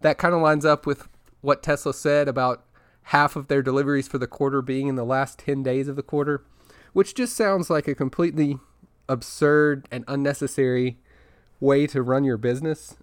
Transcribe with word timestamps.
that 0.00 0.18
kind 0.18 0.34
of 0.34 0.40
lines 0.40 0.64
up 0.64 0.86
with 0.86 1.08
what 1.40 1.62
Tesla 1.62 1.94
said 1.94 2.28
about 2.28 2.64
half 3.04 3.36
of 3.36 3.48
their 3.48 3.62
deliveries 3.62 4.08
for 4.08 4.18
the 4.18 4.26
quarter 4.26 4.62
being 4.62 4.88
in 4.88 4.94
the 4.94 5.04
last 5.04 5.38
10 5.38 5.62
days 5.62 5.88
of 5.88 5.96
the 5.96 6.02
quarter, 6.02 6.44
which 6.92 7.14
just 7.14 7.36
sounds 7.36 7.70
like 7.70 7.88
a 7.88 7.94
completely 7.94 8.58
absurd 9.08 9.86
and 9.90 10.04
unnecessary 10.06 10.98
way 11.58 11.86
to 11.86 12.02
run 12.02 12.24
your 12.24 12.36
business. 12.36 12.96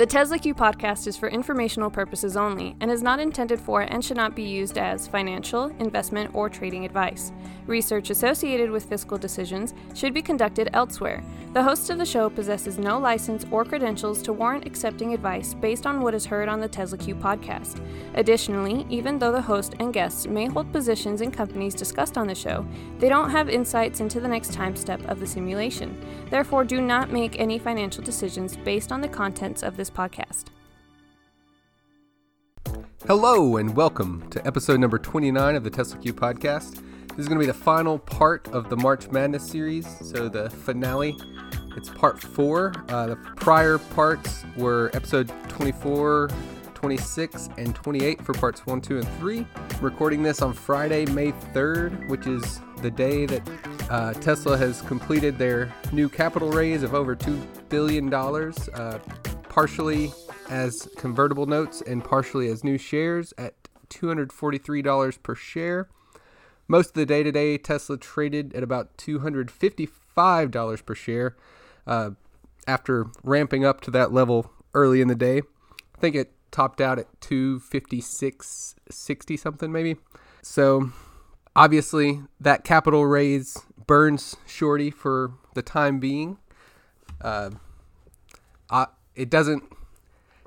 The 0.00 0.06
Tesla 0.06 0.38
Q 0.38 0.54
podcast 0.54 1.06
is 1.06 1.18
for 1.18 1.28
informational 1.28 1.90
purposes 1.90 2.34
only 2.34 2.74
and 2.80 2.90
is 2.90 3.02
not 3.02 3.20
intended 3.20 3.60
for 3.60 3.82
and 3.82 4.02
should 4.02 4.16
not 4.16 4.34
be 4.34 4.44
used 4.44 4.78
as 4.78 5.06
financial, 5.06 5.64
investment, 5.78 6.34
or 6.34 6.48
trading 6.48 6.86
advice. 6.86 7.32
Research 7.66 8.08
associated 8.08 8.70
with 8.70 8.86
fiscal 8.86 9.18
decisions 9.18 9.74
should 9.94 10.14
be 10.14 10.22
conducted 10.22 10.70
elsewhere. 10.72 11.22
The 11.52 11.62
host 11.62 11.90
of 11.90 11.98
the 11.98 12.06
show 12.06 12.30
possesses 12.30 12.78
no 12.78 12.98
license 12.98 13.44
or 13.50 13.64
credentials 13.64 14.22
to 14.22 14.32
warrant 14.32 14.66
accepting 14.66 15.12
advice 15.12 15.52
based 15.52 15.84
on 15.84 16.00
what 16.00 16.14
is 16.14 16.24
heard 16.24 16.48
on 16.48 16.60
the 16.60 16.68
Tesla 16.68 16.96
Q 16.96 17.14
podcast. 17.14 17.84
Additionally, 18.14 18.86
even 18.88 19.18
though 19.18 19.32
the 19.32 19.42
host 19.42 19.74
and 19.80 19.92
guests 19.92 20.26
may 20.26 20.46
hold 20.46 20.72
positions 20.72 21.20
in 21.20 21.30
companies 21.30 21.74
discussed 21.74 22.16
on 22.16 22.26
the 22.26 22.34
show, 22.34 22.64
they 22.98 23.10
don't 23.10 23.30
have 23.30 23.50
insights 23.50 24.00
into 24.00 24.18
the 24.18 24.28
next 24.28 24.54
time 24.54 24.74
step 24.74 25.04
of 25.10 25.20
the 25.20 25.26
simulation. 25.26 25.94
Therefore, 26.30 26.64
do 26.64 26.80
not 26.80 27.10
make 27.10 27.38
any 27.38 27.58
financial 27.58 28.02
decisions 28.02 28.56
based 28.56 28.92
on 28.92 29.02
the 29.02 29.08
contents 29.08 29.62
of 29.62 29.76
this 29.76 29.89
podcast. 29.90 30.44
Hello, 33.06 33.56
and 33.56 33.74
welcome 33.74 34.28
to 34.30 34.46
episode 34.46 34.78
number 34.78 34.98
29 34.98 35.54
of 35.54 35.64
the 35.64 35.70
Tesla 35.70 35.98
Q 35.98 36.12
podcast. 36.12 36.82
This 37.08 37.18
is 37.18 37.28
going 37.28 37.40
to 37.40 37.46
be 37.46 37.46
the 37.46 37.54
final 37.54 37.98
part 37.98 38.46
of 38.48 38.70
the 38.70 38.76
March 38.76 39.10
Madness 39.10 39.46
series, 39.48 39.86
so 40.00 40.28
the 40.28 40.48
finale. 40.50 41.16
It's 41.76 41.88
part 41.88 42.20
four. 42.20 42.72
Uh, 42.88 43.06
the 43.06 43.16
prior 43.16 43.78
parts 43.78 44.44
were 44.56 44.90
episode 44.92 45.32
24, 45.48 46.30
26, 46.74 47.48
and 47.58 47.74
28 47.74 48.22
for 48.22 48.32
parts 48.34 48.66
one, 48.66 48.80
two, 48.80 48.98
and 48.98 49.08
three. 49.18 49.46
I'm 49.54 49.80
recording 49.80 50.22
this 50.22 50.40
on 50.42 50.52
Friday, 50.52 51.04
May 51.06 51.32
3rd, 51.32 52.08
which 52.08 52.26
is 52.26 52.60
the 52.82 52.90
day 52.90 53.26
that 53.26 53.42
uh, 53.90 54.12
Tesla 54.14 54.56
has 54.56 54.82
completed 54.82 55.36
their 55.36 55.72
new 55.92 56.08
capital 56.08 56.50
raise 56.50 56.82
of 56.82 56.94
over 56.94 57.14
$2 57.14 57.40
billion. 57.68 58.12
Uh, 58.12 58.98
partially 59.50 60.12
as 60.48 60.88
convertible 60.96 61.44
notes 61.44 61.82
and 61.82 62.02
partially 62.02 62.48
as 62.48 62.64
new 62.64 62.78
shares 62.78 63.34
at 63.36 63.54
$243 63.90 65.22
per 65.22 65.34
share. 65.34 65.88
Most 66.68 66.90
of 66.90 66.94
the 66.94 67.04
day 67.04 67.24
today, 67.24 67.58
Tesla 67.58 67.98
traded 67.98 68.54
at 68.54 68.62
about 68.62 68.96
$255 68.96 70.86
per 70.86 70.94
share 70.94 71.36
uh, 71.86 72.10
after 72.66 73.08
ramping 73.24 73.64
up 73.64 73.80
to 73.82 73.90
that 73.90 74.12
level 74.12 74.52
early 74.72 75.00
in 75.00 75.08
the 75.08 75.16
day. 75.16 75.38
I 75.38 75.98
think 75.98 76.14
it 76.14 76.32
topped 76.52 76.80
out 76.80 76.98
at 76.98 77.20
256 77.20 78.76
60 78.88 79.36
something 79.36 79.72
maybe. 79.72 79.96
So 80.42 80.92
obviously 81.56 82.22
that 82.40 82.62
capital 82.62 83.04
raise 83.04 83.58
burns 83.86 84.36
shorty 84.46 84.90
for 84.90 85.32
the 85.54 85.62
time 85.62 85.98
being. 85.98 86.38
Uh, 87.20 87.50
it 89.14 89.30
doesn't 89.30 89.64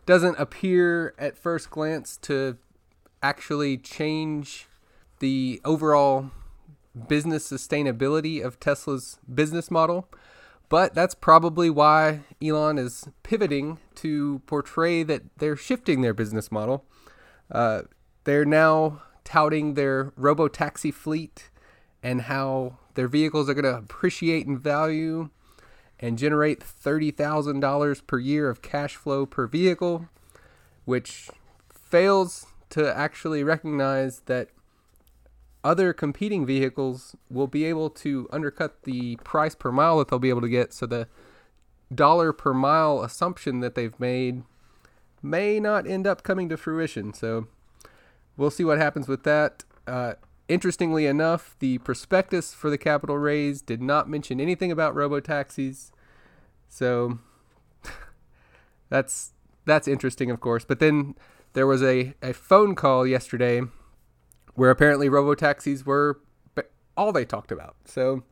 doesn't 0.06 0.38
appear 0.38 1.14
at 1.17 1.38
first 1.38 1.69
glance 1.69 2.17
to 2.17 2.58
actually 3.22 3.78
change 3.78 4.67
the 5.20 5.61
overall 5.64 6.31
business 7.08 7.50
sustainability 7.50 8.44
of 8.44 8.59
Tesla's 8.59 9.17
business 9.33 9.72
model. 9.72 10.09
But 10.70 10.94
that's 10.95 11.16
probably 11.16 11.70
why 11.70 12.22
Elon 12.42 12.78
is 12.78 13.08
pivoting 13.22 13.80
to 13.95 14.42
portray 14.47 15.03
that 15.03 15.23
they're 15.38 15.55
shifting 15.55 16.02
their 16.02 16.14
business 16.14 16.52
model. 16.52 16.83
Uh, 17.52 17.83
they're 18.23 18.45
now 18.45 19.03
touting 19.23 19.75
their 19.75 20.11
robo 20.17 20.48
taxi 20.48 20.92
fleet 20.92 21.50
and 22.02 22.23
how 22.23 22.77
their 22.95 23.08
vehicles 23.08 23.50
are 23.50 23.53
going 23.53 23.64
to 23.64 23.77
appreciate 23.77 24.48
in 24.48 24.58
value 24.58 25.30
and 25.99 26.17
generate 26.17 26.59
$30,000 26.59 28.08
per 28.08 28.20
year 28.20 28.49
of 28.49 28.61
cash 28.61 28.95
flow 28.95 29.26
per 29.26 29.48
vehicle, 29.48 30.09
which 30.86 31.30
fails 31.71 32.48
to 32.70 32.95
actually 32.95 33.43
recognize 33.43 34.21
that 34.26 34.49
other 35.64 35.93
competing 35.93 36.45
vehicles 36.45 37.15
will 37.30 37.48
be 37.48 37.64
able 37.64 37.89
to 37.89 38.27
undercut 38.32 38.83
the 38.83 39.15
price 39.17 39.55
per 39.55 39.71
mile 39.71 39.98
that 39.99 40.09
they'll 40.09 40.20
be 40.20 40.30
able 40.30 40.42
to 40.42 40.49
get. 40.49 40.73
So 40.73 40.86
the 40.86 41.08
dollar 41.93 42.33
per 42.33 42.53
mile 42.53 43.02
assumption 43.02 43.59
that 43.61 43.76
they've 43.76 43.98
made 43.99 44.43
may 45.21 45.59
not 45.59 45.87
end 45.87 46.05
up 46.05 46.23
coming 46.23 46.49
to 46.49 46.58
fruition. 46.58 47.14
So 47.14 47.48
we'll 48.36 48.52
see 48.52 48.65
what 48.65 48.77
happens 48.77 49.08
with 49.08 49.23
that. 49.23 49.64
Uh, 49.87 50.14
interestingly 50.53 51.05
enough, 51.08 51.55
the 51.59 51.80
prospectus 51.80 52.53
for 52.53 52.69
the 52.69 52.77
capital 52.77 53.17
raise 53.17 53.61
did 53.61 53.81
not 53.81 54.08
mention 54.08 54.39
anything 54.39 54.71
about 54.71 54.95
robo 54.95 55.19
taxis. 55.19 55.91
So 56.69 57.19
that's 58.89 59.33
that's 59.65 59.87
interesting, 59.87 60.30
of 60.30 60.39
course. 60.39 60.64
But 60.64 60.80
then 60.80 61.15
there 61.53 61.67
was 61.67 61.81
a, 61.81 62.14
a 62.21 62.33
phone 62.33 62.75
call 62.75 63.08
yesterday 63.08 63.61
where 64.55 64.69
apparently 64.69 65.09
robo 65.09 65.33
taxis 65.36 65.86
were 65.86 66.19
all 66.95 67.11
they 67.11 67.25
talked 67.25 67.52
about. 67.52 67.75
So 67.85 68.23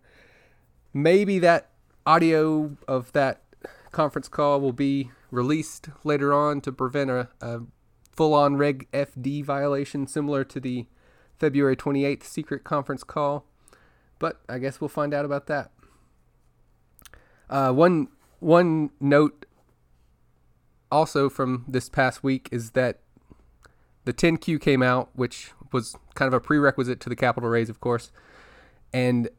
maybe 0.93 1.39
that 1.39 1.69
audio 2.05 2.77
of 2.87 3.11
that 3.13 3.41
conference 3.91 4.27
call 4.27 4.61
will 4.61 4.73
be 4.73 5.11
released 5.31 5.89
later 6.03 6.33
on 6.33 6.61
to 6.61 6.71
prevent 6.71 7.09
a, 7.09 7.29
a 7.41 7.61
full 8.11 8.33
on 8.33 8.57
Reg 8.57 8.87
FD 8.91 9.43
violation 9.43 10.05
similar 10.05 10.43
to 10.43 10.59
the 10.59 10.85
February 11.41 11.75
28th 11.75 12.23
secret 12.23 12.63
conference 12.63 13.03
call. 13.03 13.45
But 14.19 14.39
I 14.47 14.59
guess 14.59 14.79
we'll 14.79 14.89
find 14.89 15.11
out 15.11 15.25
about 15.25 15.47
that. 15.47 15.71
Uh, 17.49 17.73
one 17.73 18.09
one 18.39 18.91
note 18.99 19.45
also 20.91 21.29
from 21.29 21.65
this 21.67 21.89
past 21.89 22.23
week 22.23 22.47
is 22.51 22.71
that 22.71 22.99
the 24.05 24.13
10Q 24.13 24.61
came 24.61 24.83
out, 24.83 25.09
which 25.13 25.51
was 25.71 25.95
kind 26.13 26.27
of 26.27 26.33
a 26.33 26.39
prerequisite 26.39 26.99
to 26.99 27.09
the 27.09 27.15
capital 27.15 27.49
raise, 27.49 27.69
of 27.69 27.79
course. 27.81 28.11
And 28.93 29.29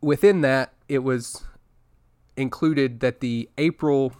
within 0.00 0.40
that, 0.40 0.72
it 0.88 1.00
was 1.00 1.44
included 2.36 3.00
that 3.00 3.20
the 3.20 3.48
April 3.56 4.14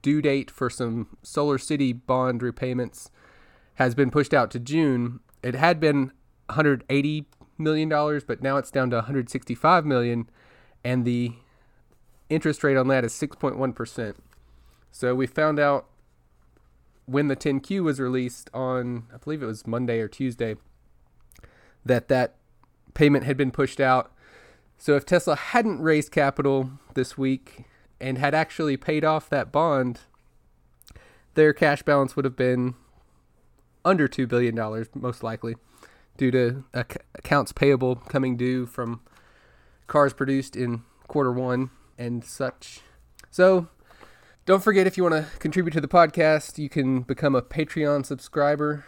due 0.00 0.22
date 0.22 0.50
for 0.50 0.70
some 0.70 1.16
Solar 1.22 1.58
City 1.58 1.92
bond 1.92 2.42
repayments 2.42 3.10
has 3.74 3.94
been 3.94 4.10
pushed 4.10 4.34
out 4.34 4.50
to 4.52 4.60
June. 4.60 5.20
It 5.42 5.54
had 5.54 5.80
been 5.80 6.12
180 6.52 7.26
million 7.58 7.88
dollars, 7.88 8.24
but 8.24 8.42
now 8.42 8.56
it's 8.56 8.70
down 8.70 8.90
to 8.90 8.96
165 8.96 9.84
million, 9.84 10.28
and 10.84 11.04
the 11.04 11.32
interest 12.28 12.64
rate 12.64 12.76
on 12.76 12.88
that 12.88 13.04
is 13.04 13.12
6.1%. 13.12 14.14
So 14.90 15.14
we 15.14 15.26
found 15.26 15.58
out 15.58 15.86
when 17.06 17.28
the 17.28 17.36
10Q 17.36 17.82
was 17.82 18.00
released 18.00 18.48
on, 18.54 19.04
I 19.12 19.18
believe 19.18 19.42
it 19.42 19.46
was 19.46 19.66
Monday 19.66 20.00
or 20.00 20.08
Tuesday, 20.08 20.56
that 21.84 22.08
that 22.08 22.36
payment 22.94 23.24
had 23.24 23.36
been 23.36 23.50
pushed 23.50 23.80
out. 23.80 24.12
So 24.78 24.96
if 24.96 25.04
Tesla 25.04 25.36
hadn't 25.36 25.80
raised 25.80 26.12
capital 26.12 26.70
this 26.94 27.16
week 27.18 27.64
and 28.00 28.18
had 28.18 28.34
actually 28.34 28.76
paid 28.76 29.04
off 29.04 29.28
that 29.30 29.52
bond, 29.52 30.00
their 31.34 31.52
cash 31.52 31.82
balance 31.82 32.16
would 32.16 32.24
have 32.24 32.36
been 32.36 32.74
under 33.84 34.08
$2 34.08 34.28
billion, 34.28 34.54
most 34.94 35.22
likely, 35.22 35.56
due 36.16 36.30
to 36.30 36.64
ac- 36.74 36.98
accounts 37.14 37.52
payable 37.52 37.96
coming 37.96 38.36
due 38.36 38.66
from 38.66 39.00
cars 39.86 40.12
produced 40.12 40.56
in 40.56 40.82
quarter 41.08 41.32
one 41.32 41.70
and 41.98 42.24
such. 42.24 42.80
So, 43.30 43.68
don't 44.44 44.62
forget 44.62 44.86
if 44.86 44.96
you 44.96 45.04
want 45.04 45.14
to 45.14 45.38
contribute 45.38 45.72
to 45.72 45.80
the 45.80 45.88
podcast, 45.88 46.58
you 46.58 46.68
can 46.68 47.02
become 47.02 47.34
a 47.34 47.42
Patreon 47.42 48.04
subscriber 48.04 48.84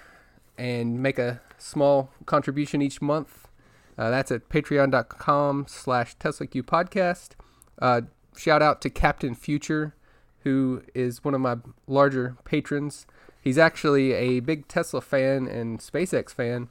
and 0.58 1.02
make 1.02 1.18
a 1.18 1.40
small 1.58 2.10
contribution 2.26 2.82
each 2.82 3.00
month. 3.00 3.48
Uh, 3.96 4.10
that's 4.10 4.32
at 4.32 4.48
patreon.com 4.48 5.66
slash 5.68 6.16
TeslaQ 6.18 6.62
podcast. 6.62 7.30
Uh, 7.78 8.02
shout 8.36 8.62
out 8.62 8.80
to 8.82 8.90
Captain 8.90 9.34
Future, 9.34 9.94
who 10.42 10.82
is 10.94 11.22
one 11.22 11.34
of 11.34 11.40
my 11.40 11.56
larger 11.86 12.36
patrons. 12.44 13.06
He's 13.40 13.58
actually 13.58 14.12
a 14.12 14.40
big 14.40 14.68
Tesla 14.68 15.00
fan 15.00 15.46
and 15.46 15.78
SpaceX 15.78 16.32
fan, 16.32 16.68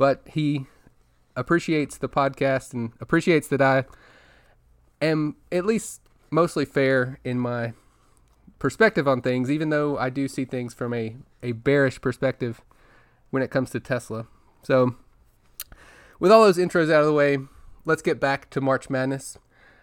but 0.00 0.22
he 0.28 0.64
appreciates 1.36 1.98
the 1.98 2.08
podcast 2.08 2.72
and 2.72 2.92
appreciates 3.02 3.48
that 3.48 3.60
I 3.60 3.84
am 5.02 5.36
at 5.52 5.66
least 5.66 6.00
mostly 6.30 6.64
fair 6.64 7.18
in 7.22 7.38
my 7.38 7.74
perspective 8.58 9.06
on 9.06 9.20
things, 9.20 9.50
even 9.50 9.68
though 9.68 9.98
I 9.98 10.08
do 10.08 10.26
see 10.26 10.46
things 10.46 10.72
from 10.72 10.94
a, 10.94 11.16
a 11.42 11.52
bearish 11.52 12.00
perspective 12.00 12.62
when 13.28 13.42
it 13.42 13.50
comes 13.50 13.68
to 13.72 13.80
Tesla. 13.80 14.26
So, 14.62 14.96
with 16.18 16.32
all 16.32 16.44
those 16.44 16.56
intros 16.56 16.90
out 16.90 17.02
of 17.02 17.06
the 17.06 17.12
way, 17.12 17.36
let's 17.84 18.00
get 18.00 18.18
back 18.18 18.48
to 18.50 18.62
March 18.62 18.88
Madness. 18.88 19.36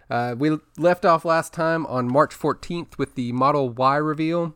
Uh, 0.09 0.33
we 0.35 0.57
left 0.79 1.05
off 1.05 1.25
last 1.25 1.53
time 1.53 1.85
on 1.85 2.11
March 2.11 2.33
14th 2.35 2.97
with 2.97 3.13
the 3.13 3.33
Model 3.33 3.69
Y 3.69 3.97
reveal. 3.97 4.55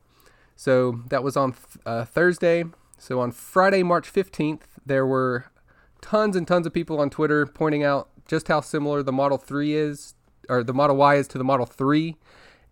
So 0.56 1.02
that 1.10 1.22
was 1.22 1.38
on 1.38 1.54
uh, 1.86 2.06
Thursday. 2.06 2.64
So 2.98 3.20
on 3.20 3.32
Friday, 3.32 3.84
March 3.84 4.12
15th, 4.12 4.62
there 4.86 5.06
were 5.06 5.46
tons 6.02 6.36
and 6.36 6.48
tons 6.48 6.66
of 6.66 6.74
people 6.74 7.00
on 7.00 7.10
Twitter 7.10 7.46
pointing 7.46 7.84
out 7.84 8.10
just 8.28 8.48
how 8.48 8.62
similar 8.62 9.04
the 9.04 9.12
Model 9.12 9.38
3 9.38 9.74
is, 9.74 10.16
or 10.50 10.64
the 10.64 10.74
Model 10.74 10.96
Y 10.96 11.16
is 11.16 11.28
to 11.30 11.38
the 11.38 11.44
Model 11.44 11.66
3, 11.66 12.16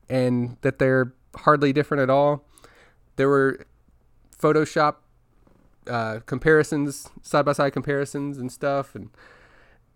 and 0.10 0.58
that 0.62 0.80
they're 0.80 1.14
hardly 1.36 1.74
different 1.74 2.02
at 2.02 2.10
all. 2.10 2.46
There 3.16 3.30
were 3.30 3.66
Photoshop 4.38 4.96
uh, 5.88 6.20
comparisons, 6.26 7.10
side 7.22 7.46
by 7.46 7.54
side 7.54 7.74
comparisons, 7.74 8.38
and 8.38 8.52
stuff. 8.52 8.96
And 8.96 9.10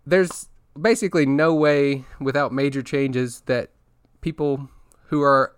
there's 0.06 0.48
basically 0.80 1.26
no 1.26 1.54
way, 1.54 2.04
without 2.20 2.52
major 2.52 2.82
changes, 2.82 3.42
that 3.46 3.70
people 4.20 4.68
who 5.06 5.22
are 5.22 5.54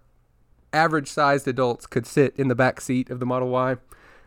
average 0.73 1.09
sized 1.09 1.49
adults 1.49 1.87
could 1.87 2.07
sit 2.07 2.37
in 2.37 2.49
the 2.49 2.55
back 2.55 2.81
seat 2.81 3.11
of 3.11 3.19
the 3.19 3.27
Model 3.27 3.49
Y. 3.49 3.77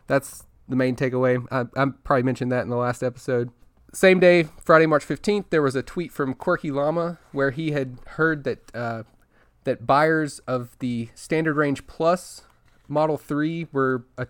That's 0.06 0.44
the 0.70 0.76
main 0.76 0.96
takeaway. 0.96 1.44
I, 1.50 1.60
I 1.80 1.86
probably 2.04 2.22
mentioned 2.22 2.50
that 2.52 2.62
in 2.62 2.70
the 2.70 2.76
last 2.76 3.02
episode. 3.02 3.50
Same 3.92 4.20
day, 4.20 4.44
Friday, 4.64 4.86
March 4.86 5.06
15th, 5.06 5.46
there 5.50 5.62
was 5.62 5.74
a 5.74 5.82
tweet 5.82 6.12
from 6.12 6.34
Quirky 6.34 6.70
Llama 6.70 7.18
where 7.32 7.50
he 7.50 7.72
had 7.72 7.98
heard 8.06 8.44
that 8.44 8.74
uh, 8.74 9.02
that 9.64 9.86
buyers 9.86 10.38
of 10.40 10.78
the 10.78 11.08
Standard 11.14 11.56
Range 11.56 11.86
Plus 11.86 12.42
Model 12.88 13.18
3 13.18 13.66
were 13.72 14.04
a- 14.16 14.28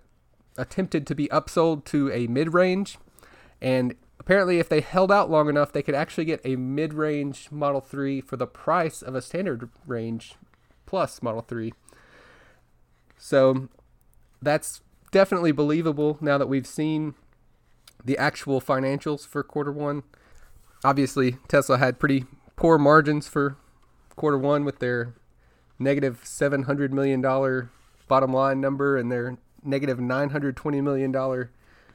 attempted 0.56 1.06
to 1.06 1.14
be 1.14 1.28
upsold 1.28 1.84
to 1.86 2.10
a 2.10 2.26
mid 2.26 2.54
range. 2.54 2.98
And 3.60 3.94
apparently, 4.18 4.58
if 4.58 4.68
they 4.68 4.80
held 4.80 5.12
out 5.12 5.30
long 5.30 5.48
enough, 5.48 5.72
they 5.72 5.82
could 5.82 5.94
actually 5.94 6.24
get 6.24 6.40
a 6.44 6.56
mid 6.56 6.94
range 6.94 7.48
Model 7.50 7.82
3 7.82 8.22
for 8.22 8.36
the 8.36 8.46
price 8.46 9.02
of 9.02 9.14
a 9.14 9.22
Standard 9.22 9.68
Range 9.86 10.34
Plus 10.86 11.22
Model 11.22 11.42
3. 11.42 11.72
So 13.18 13.68
that's 14.40 14.80
definitely 15.10 15.52
believable 15.52 16.18
now 16.20 16.38
that 16.38 16.48
we've 16.48 16.66
seen 16.66 17.14
the 18.04 18.18
actual 18.18 18.60
financials 18.60 19.26
for 19.26 19.42
quarter 19.42 19.72
one. 19.72 20.02
Obviously, 20.84 21.36
Tesla 21.48 21.78
had 21.78 21.98
pretty 21.98 22.24
poor 22.56 22.78
margins 22.78 23.28
for 23.28 23.56
quarter 24.16 24.38
one 24.38 24.64
with 24.64 24.78
their 24.78 25.14
negative 25.78 26.22
$700 26.24 26.90
million 26.90 27.20
bottom 28.08 28.32
line 28.32 28.60
number 28.60 28.96
and 28.96 29.10
their 29.10 29.38
negative 29.62 29.98
$920 29.98 30.82
million 30.82 31.48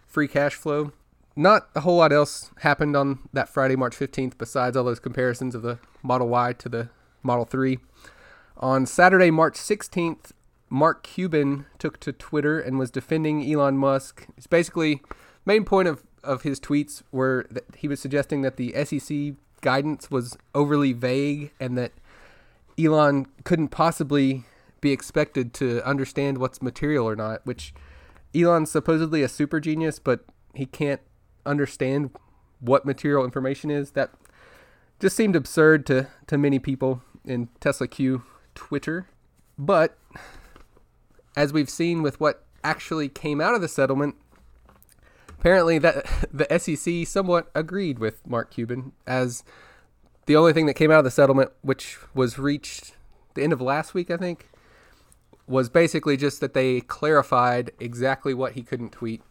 free 0.08 0.28
cash 0.28 0.56
flow. 0.56 0.92
Not 1.36 1.68
a 1.76 1.82
whole 1.82 1.98
lot 1.98 2.14
else 2.14 2.52
happened 2.62 2.96
on 2.96 3.20
that 3.34 3.50
Friday, 3.50 3.76
March 3.76 3.96
15th, 3.96 4.38
besides 4.38 4.78
all 4.78 4.86
those 4.86 5.00
comparisons 5.00 5.54
of 5.54 5.62
the 5.62 5.80
Model 6.02 6.30
Y 6.30 6.54
to 6.54 6.70
the 6.70 6.90
Model 7.22 7.44
3. 7.44 7.80
On 8.58 8.86
Saturday, 8.86 9.32
March 9.32 9.56
16th, 9.56 10.32
Mark 10.70 11.04
Cuban 11.04 11.66
took 11.78 12.00
to 12.02 12.12
Twitter 12.12 12.60
and 12.60 12.80
was 12.80 12.92
defending 12.92 13.50
Elon 13.50 13.78
Musk. 13.78 14.28
It's 14.38 14.48
basically 14.48 15.02
main 15.46 15.64
point 15.64 15.88
of, 15.88 16.04
of 16.24 16.42
his 16.42 16.60
tweets 16.60 17.04
were 17.12 17.46
that 17.52 17.64
he 17.78 17.88
was 17.88 18.00
suggesting 18.00 18.42
that 18.42 18.58
the 18.58 18.74
SEC 18.84 19.36
guidance 19.62 20.12
was 20.12 20.38
overly 20.54 20.94
vague 20.94 21.52
and 21.60 21.78
that 21.78 21.92
Elon 22.78 23.28
couldn't 23.44 23.70
possibly 23.70 24.44
be 24.82 24.92
expected 24.92 25.54
to 25.54 25.82
understand 25.88 26.38
what's 26.38 26.62
material 26.62 27.08
or 27.08 27.16
not, 27.16 27.46
which 27.46 27.74
Elon's 28.36 28.70
supposedly 28.70 29.24
a 29.24 29.30
super 29.30 29.60
genius, 29.60 29.98
but 29.98 30.26
he 30.54 30.66
can't 30.66 31.02
understand 31.46 32.12
what 32.60 32.86
material 32.86 33.24
information 33.24 33.72
is. 33.72 33.92
That 33.92 34.12
just 35.00 35.16
seemed 35.16 35.36
absurd 35.36 35.86
to, 35.88 36.08
to 36.28 36.38
many 36.38 36.60
people 36.60 37.02
in 37.24 37.50
Tesla 37.60 37.88
Q 37.88 38.24
Twitter. 38.54 39.08
But 39.58 39.98
as 41.36 41.54
we've 41.54 41.70
seen 41.70 42.02
with 42.02 42.20
what 42.20 42.44
actually 42.64 43.10
came 43.10 43.42
out 43.42 43.56
of 43.56 43.62
the 43.62 43.68
settlement, 43.68 44.16
apparently 45.30 45.78
that 45.80 46.06
the 46.34 46.60
SEC 46.60 47.08
somewhat 47.08 47.50
agreed 47.54 48.00
with 48.00 48.26
Mark 48.28 48.52
Cuban 48.52 48.94
as 49.06 49.44
the 50.26 50.36
only 50.36 50.54
thing 50.54 50.66
that 50.66 50.74
came 50.74 50.92
out 50.92 51.00
of 51.00 51.06
the 51.06 51.12
settlement, 51.12 51.52
which 51.62 51.98
was 52.14 52.40
reached 52.40 52.96
the 53.36 53.44
end 53.44 53.54
of 53.54 53.62
last 53.62 53.94
week, 53.94 54.10
I 54.10 54.18
think, 54.18 54.50
was 55.48 55.70
basically 55.70 56.18
just 56.18 56.42
that 56.42 56.54
they 56.54 56.82
clarified 56.82 57.72
exactly 57.80 58.34
what 58.34 58.54
he 58.54 58.64
couldn't 58.64 58.92
tweet. 58.92 59.22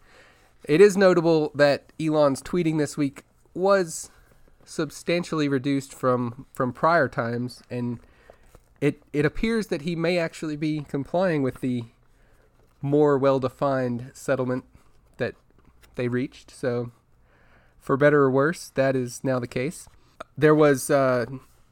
It 0.64 0.80
is 0.80 0.96
notable 0.96 1.50
that 1.54 1.92
Elon's 2.00 2.40
tweeting 2.40 2.78
this 2.78 2.96
week 2.96 3.24
was 3.54 4.10
substantially 4.64 5.48
reduced 5.48 5.92
from 5.92 6.46
from 6.54 6.72
prior 6.72 7.06
times 7.06 7.62
and 7.68 8.00
it 8.80 9.02
it 9.12 9.26
appears 9.26 9.66
that 9.66 9.82
he 9.82 9.94
may 9.94 10.18
actually 10.18 10.56
be 10.56 10.80
complying 10.88 11.42
with 11.42 11.60
the 11.60 11.84
more 12.84 13.16
well-defined 13.16 14.10
settlement 14.12 14.64
that 15.16 15.34
they 15.94 16.06
reached. 16.06 16.50
So, 16.50 16.92
for 17.80 17.96
better 17.96 18.22
or 18.22 18.30
worse, 18.30 18.70
that 18.74 18.94
is 18.94 19.24
now 19.24 19.38
the 19.38 19.46
case. 19.46 19.88
There 20.36 20.54
was 20.54 20.90
uh, 20.90 21.24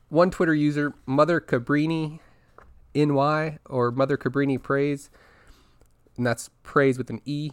one 0.08 0.30
Twitter 0.30 0.54
user, 0.54 0.94
Mother 1.04 1.38
Cabrini 1.38 2.20
NY, 2.94 3.58
or 3.66 3.90
Mother 3.90 4.16
Cabrini 4.16 4.60
Praise, 4.60 5.10
and 6.16 6.26
that's 6.26 6.48
praise 6.62 6.96
with 6.96 7.10
an 7.10 7.20
E. 7.26 7.50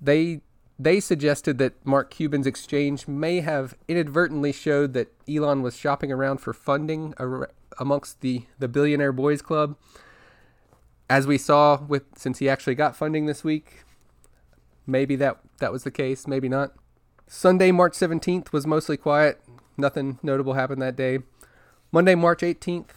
They 0.00 0.40
they 0.78 1.00
suggested 1.00 1.58
that 1.58 1.84
Mark 1.84 2.08
Cuban's 2.10 2.46
exchange 2.46 3.08
may 3.08 3.40
have 3.40 3.74
inadvertently 3.88 4.52
showed 4.52 4.92
that 4.94 5.12
Elon 5.28 5.60
was 5.60 5.76
shopping 5.76 6.12
around 6.12 6.38
for 6.38 6.52
funding 6.52 7.14
ar- 7.18 7.50
amongst 7.80 8.20
the, 8.20 8.44
the 8.60 8.68
billionaire 8.68 9.10
boys 9.10 9.42
club 9.42 9.76
as 11.10 11.26
we 11.26 11.38
saw 11.38 11.80
with 11.82 12.04
since 12.16 12.38
he 12.38 12.48
actually 12.48 12.74
got 12.74 12.96
funding 12.96 13.26
this 13.26 13.42
week, 13.42 13.84
maybe 14.86 15.16
that 15.16 15.38
that 15.58 15.72
was 15.72 15.84
the 15.84 15.90
case, 15.90 16.26
maybe 16.26 16.48
not. 16.48 16.72
Sunday, 17.26 17.72
March 17.72 17.92
17th 17.92 18.52
was 18.52 18.66
mostly 18.66 18.96
quiet. 18.96 19.40
Nothing 19.76 20.18
notable 20.22 20.54
happened 20.54 20.80
that 20.82 20.96
day. 20.96 21.20
Monday, 21.92 22.14
March 22.14 22.40
18th, 22.40 22.90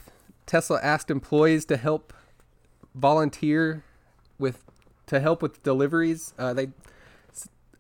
Tesla 0.46 0.80
asked 0.82 1.10
employees 1.10 1.66
to 1.66 1.78
help 1.78 2.14
volunteer 2.96 3.84
with 4.38 4.64
to 5.08 5.20
help 5.20 5.42
with 5.42 5.62
deliveries. 5.64 6.34
Uh, 6.38 6.54
they 6.54 6.70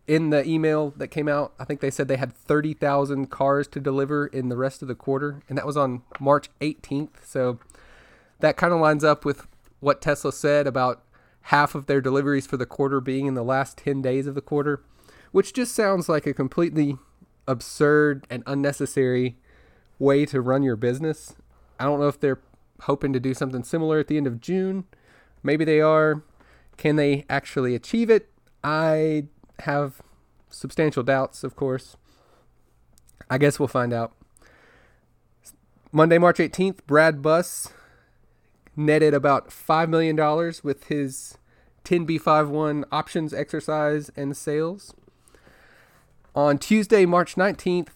in 0.07 0.29
the 0.29 0.45
email 0.45 0.93
that 0.97 1.07
came 1.07 1.27
out, 1.27 1.53
I 1.59 1.63
think 1.63 1.79
they 1.79 1.91
said 1.91 2.07
they 2.07 2.17
had 2.17 2.33
30,000 2.33 3.29
cars 3.29 3.67
to 3.69 3.79
deliver 3.79 4.27
in 4.27 4.49
the 4.49 4.57
rest 4.57 4.81
of 4.81 4.87
the 4.87 4.95
quarter, 4.95 5.41
and 5.47 5.57
that 5.57 5.65
was 5.65 5.77
on 5.77 6.01
March 6.19 6.49
18th. 6.59 7.23
So 7.23 7.59
that 8.39 8.57
kind 8.57 8.73
of 8.73 8.81
lines 8.81 9.03
up 9.03 9.23
with 9.23 9.47
what 9.81 10.01
Tesla 10.01 10.31
said 10.31 10.65
about 10.65 11.03
half 11.45 11.75
of 11.75 11.87
their 11.87 11.99
deliveries 11.99 12.47
for 12.47 12.55
the 12.55 12.65
quarter 12.65 13.01
being 13.01 13.25
in 13.25 13.33
the 13.33 13.43
last 13.43 13.77
10 13.79 14.01
days 14.01 14.27
of 14.27 14.35
the 14.35 14.41
quarter, 14.41 14.81
which 15.31 15.53
just 15.53 15.75
sounds 15.75 16.07
like 16.07 16.25
a 16.25 16.33
completely 16.33 16.97
absurd 17.47 18.25
and 18.29 18.43
unnecessary 18.47 19.38
way 20.00 20.25
to 20.25 20.39
run 20.39 20.63
your 20.63 20.75
business. 20.75 21.35
I 21.79 21.85
don't 21.85 22.00
know 22.00 22.07
if 22.07 22.19
they're 22.19 22.39
hoping 22.81 23.11
to 23.13 23.19
do 23.19 23.33
something 23.33 23.63
similar 23.63 24.00
at 24.00 24.07
the 24.07 24.17
end 24.17 24.27
of 24.27 24.39
June. 24.39 24.85
Maybe 25.43 25.65
they 25.65 25.81
are. 25.81 26.23
Can 26.77 26.95
they 26.95 27.25
actually 27.29 27.75
achieve 27.75 28.09
it? 28.09 28.29
I 28.63 29.25
have 29.59 30.01
substantial 30.50 31.03
doubts, 31.03 31.43
of 31.43 31.55
course. 31.55 31.97
I 33.29 33.38
guess 33.38 33.59
we'll 33.59 33.67
find 33.67 33.93
out. 33.93 34.13
Monday, 35.91 36.17
March 36.17 36.38
18th, 36.38 36.79
Brad 36.85 37.21
Buss 37.21 37.73
netted 38.75 39.13
about 39.13 39.49
$5 39.49 39.89
million 39.89 40.15
with 40.63 40.85
his 40.85 41.37
10b5-1 41.85 42.83
options 42.91 43.33
exercise 43.33 44.11
and 44.15 44.35
sales. 44.35 44.93
On 46.35 46.57
Tuesday, 46.57 47.05
March 47.05 47.35
19th, 47.35 47.89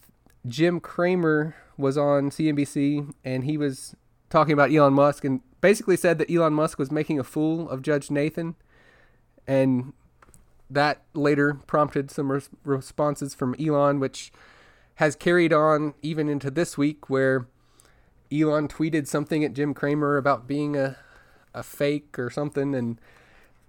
Jim 0.46 0.80
Cramer 0.80 1.56
was 1.78 1.96
on 1.96 2.30
CNBC 2.30 3.12
and 3.24 3.44
he 3.44 3.56
was 3.56 3.94
talking 4.28 4.52
about 4.52 4.72
Elon 4.72 4.92
Musk 4.92 5.24
and 5.24 5.40
basically 5.60 5.96
said 5.96 6.18
that 6.18 6.30
Elon 6.30 6.52
Musk 6.52 6.78
was 6.78 6.90
making 6.90 7.18
a 7.18 7.24
fool 7.24 7.68
of 7.68 7.82
Judge 7.82 8.10
Nathan. 8.10 8.56
And 9.46 9.92
that 10.68 11.02
later 11.14 11.54
prompted 11.66 12.10
some 12.10 12.32
res- 12.32 12.50
responses 12.64 13.34
from 13.34 13.54
Elon, 13.58 14.00
which 14.00 14.32
has 14.96 15.14
carried 15.14 15.52
on 15.52 15.94
even 16.02 16.28
into 16.28 16.50
this 16.50 16.76
week, 16.76 17.08
where 17.08 17.46
Elon 18.32 18.68
tweeted 18.68 19.06
something 19.06 19.44
at 19.44 19.52
Jim 19.52 19.74
Cramer 19.74 20.16
about 20.16 20.46
being 20.46 20.76
a 20.76 20.96
a 21.56 21.62
fake 21.62 22.18
or 22.18 22.30
something, 22.30 22.74
and 22.74 23.00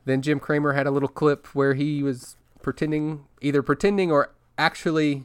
then 0.06 0.22
Jim 0.22 0.40
Cramer 0.40 0.74
had 0.74 0.86
a 0.86 0.92
little 0.92 1.10
clip 1.10 1.48
where 1.56 1.74
he 1.74 2.04
was 2.04 2.36
pretending, 2.62 3.26
either 3.42 3.64
pretending 3.64 4.12
or 4.12 4.32
actually 4.58 5.24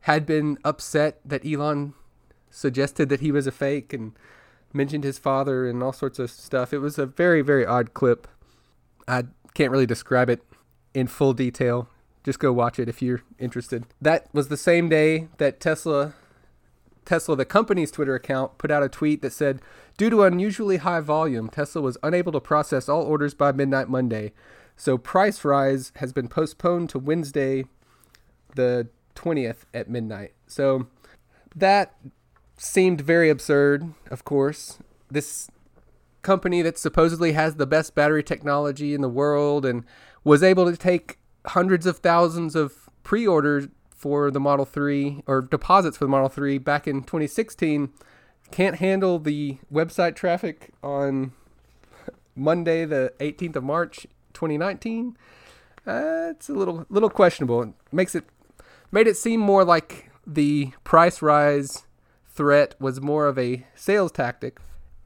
had 0.00 0.26
been 0.26 0.58
upset 0.62 1.20
that 1.24 1.44
Elon 1.44 1.94
suggested 2.50 3.08
that 3.08 3.20
he 3.20 3.32
was 3.32 3.46
a 3.46 3.52
fake 3.52 3.92
and 3.92 4.12
mentioned 4.74 5.04
his 5.04 5.18
father 5.18 5.66
and 5.66 5.82
all 5.82 5.92
sorts 5.92 6.18
of 6.18 6.30
stuff. 6.30 6.72
It 6.72 6.78
was 6.78 6.98
a 6.98 7.06
very 7.06 7.40
very 7.40 7.64
odd 7.64 7.94
clip. 7.94 8.28
I 9.08 9.24
can't 9.54 9.72
really 9.72 9.86
describe 9.86 10.28
it 10.28 10.42
in 10.94 11.06
full 11.06 11.32
detail. 11.32 11.88
Just 12.24 12.38
go 12.38 12.52
watch 12.52 12.78
it 12.78 12.88
if 12.88 13.02
you're 13.02 13.22
interested. 13.38 13.84
That 14.00 14.26
was 14.32 14.48
the 14.48 14.56
same 14.56 14.88
day 14.88 15.28
that 15.38 15.60
Tesla 15.60 16.14
Tesla, 17.04 17.36
the 17.36 17.44
company's 17.44 17.90
Twitter 17.90 18.14
account, 18.14 18.58
put 18.58 18.70
out 18.70 18.82
a 18.82 18.88
tweet 18.88 19.22
that 19.22 19.32
said, 19.32 19.60
Due 19.96 20.10
to 20.10 20.22
unusually 20.22 20.78
high 20.78 21.00
volume, 21.00 21.48
Tesla 21.48 21.82
was 21.82 21.98
unable 22.02 22.32
to 22.32 22.40
process 22.40 22.88
all 22.88 23.02
orders 23.02 23.34
by 23.34 23.52
midnight 23.52 23.88
Monday. 23.88 24.32
So 24.76 24.96
price 24.96 25.44
rise 25.44 25.92
has 25.96 26.12
been 26.12 26.28
postponed 26.28 26.88
to 26.90 26.98
Wednesday, 26.98 27.64
the 28.54 28.88
20th 29.14 29.64
at 29.74 29.90
midnight. 29.90 30.32
So 30.46 30.86
that 31.54 31.94
seemed 32.56 33.00
very 33.00 33.28
absurd, 33.28 33.92
of 34.10 34.24
course. 34.24 34.78
This 35.10 35.48
company 36.22 36.62
that 36.62 36.78
supposedly 36.78 37.32
has 37.32 37.56
the 37.56 37.66
best 37.66 37.94
battery 37.94 38.22
technology 38.22 38.94
in 38.94 39.00
the 39.00 39.08
world 39.08 39.66
and 39.66 39.84
was 40.24 40.42
able 40.42 40.70
to 40.70 40.76
take 40.76 41.18
hundreds 41.48 41.84
of 41.84 41.98
thousands 41.98 42.54
of 42.54 42.88
pre 43.02 43.26
orders 43.26 43.68
for 44.02 44.32
the 44.32 44.40
Model 44.40 44.64
3 44.64 45.22
or 45.28 45.42
deposits 45.42 45.96
for 45.96 46.06
the 46.06 46.10
Model 46.10 46.28
3 46.28 46.58
back 46.58 46.88
in 46.88 47.02
2016 47.02 47.92
can't 48.50 48.76
handle 48.76 49.20
the 49.20 49.58
website 49.72 50.16
traffic 50.16 50.70
on 50.82 51.30
Monday, 52.34 52.84
the 52.84 53.12
18th 53.20 53.56
of 53.56 53.64
March, 53.64 54.08
2019. 54.34 55.16
Uh, 55.86 56.30
it's 56.30 56.48
a 56.48 56.52
little 56.52 56.84
little 56.90 57.10
questionable. 57.10 57.62
It 57.62 57.74
makes 57.92 58.16
it 58.16 58.24
made 58.90 59.06
it 59.06 59.16
seem 59.16 59.38
more 59.38 59.64
like 59.64 60.10
the 60.26 60.72
price 60.82 61.22
rise 61.22 61.84
threat 62.28 62.74
was 62.80 63.00
more 63.00 63.26
of 63.26 63.38
a 63.38 63.64
sales 63.76 64.10
tactic, 64.10 64.58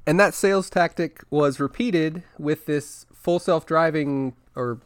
and 0.07 0.19
that 0.19 0.33
sales 0.33 0.71
tactic 0.71 1.23
was 1.29 1.61
repeated 1.61 2.23
with 2.38 2.65
this 2.65 3.05
full 3.12 3.38
self-driving 3.38 4.35
or 4.55 4.81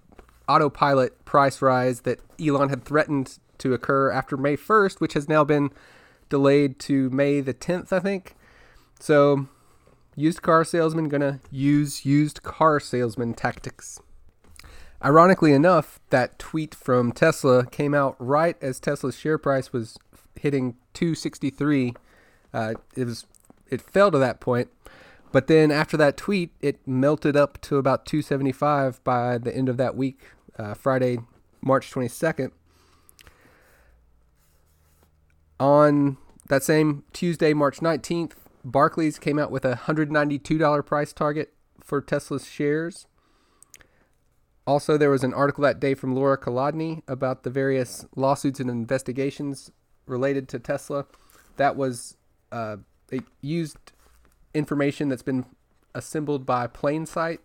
autopilot 0.49 1.25
price 1.25 1.62
rise 1.62 2.00
that 2.00 2.19
Elon 2.45 2.71
had 2.71 2.85
threatened 2.85 3.38
to 3.61 3.75
occur 3.75 4.11
after 4.11 4.37
May 4.37 4.57
1st, 4.57 5.00
which 5.00 5.14
has 5.14 5.29
now 5.29 5.45
been 5.45 5.71
delayed 6.29 6.79
to 6.81 7.11
May 7.11 7.40
the 7.40 7.55
10th, 7.55 7.93
I 7.93 8.00
think. 8.00 8.35
So, 8.99 9.47
used 10.17 10.43
car 10.43 10.64
salesman 10.64 11.09
gonna 11.09 11.40
use 11.50 12.05
used 12.05 12.43
car 12.43 12.81
salesman 12.81 13.35
tactics. 13.35 14.00
Ironically 15.02 15.52
enough, 15.52 15.99
that 16.11 16.38
tweet 16.38 16.75
from 16.75 17.12
Tesla 17.12 17.64
came 17.67 17.95
out 17.95 18.17
right 18.19 18.57
as 18.61 18.79
Tesla's 18.79 19.17
share 19.17 19.38
price 19.38 19.73
was 19.73 19.99
hitting 20.38 20.76
263. 20.93 21.95
Uh, 22.52 22.75
it 22.95 23.07
was 23.07 23.25
it 23.69 23.81
fell 23.81 24.11
to 24.11 24.19
that 24.19 24.40
point, 24.40 24.69
but 25.33 25.47
then 25.47 25.71
after 25.71 25.97
that 25.97 26.17
tweet, 26.17 26.50
it 26.61 26.87
melted 26.87 27.37
up 27.37 27.61
to 27.62 27.76
about 27.76 28.05
275 28.05 29.02
by 29.05 29.38
the 29.38 29.57
end 29.57 29.69
of 29.69 29.76
that 29.76 29.97
week, 29.97 30.21
uh, 30.59 30.75
Friday, 30.75 31.19
March 31.62 31.90
22nd. 31.90 32.50
On 35.61 36.17
that 36.49 36.62
same 36.64 37.05
Tuesday, 37.12 37.52
March 37.52 37.81
19th, 37.81 38.33
Barclays 38.64 39.19
came 39.19 39.38
out 39.38 39.50
with 39.50 39.64
a 39.64 39.83
$192 39.85 40.87
price 40.87 41.12
target 41.12 41.52
for 41.81 42.00
Tesla's 42.00 42.49
shares. 42.49 43.07
Also, 44.67 44.97
there 44.97 45.11
was 45.11 45.23
an 45.23 45.35
article 45.35 45.62
that 45.62 45.79
day 45.79 45.95
from 45.95 46.14
Laura 46.14 46.38
Kolodny 46.38 47.02
about 47.07 47.43
the 47.43 47.50
various 47.50 48.07
lawsuits 48.17 48.59
and 48.59 48.71
investigations 48.71 49.71
related 50.07 50.49
to 50.49 50.59
Tesla. 50.59 51.07
That 51.57 51.76
was 51.76 52.17
uh, 52.50 52.76
it 53.11 53.25
used 53.43 53.76
information 54.55 55.09
that's 55.09 55.23
been 55.23 55.45
assembled 55.95 56.47
by 56.47 56.67
PlainSite. 56.67 57.38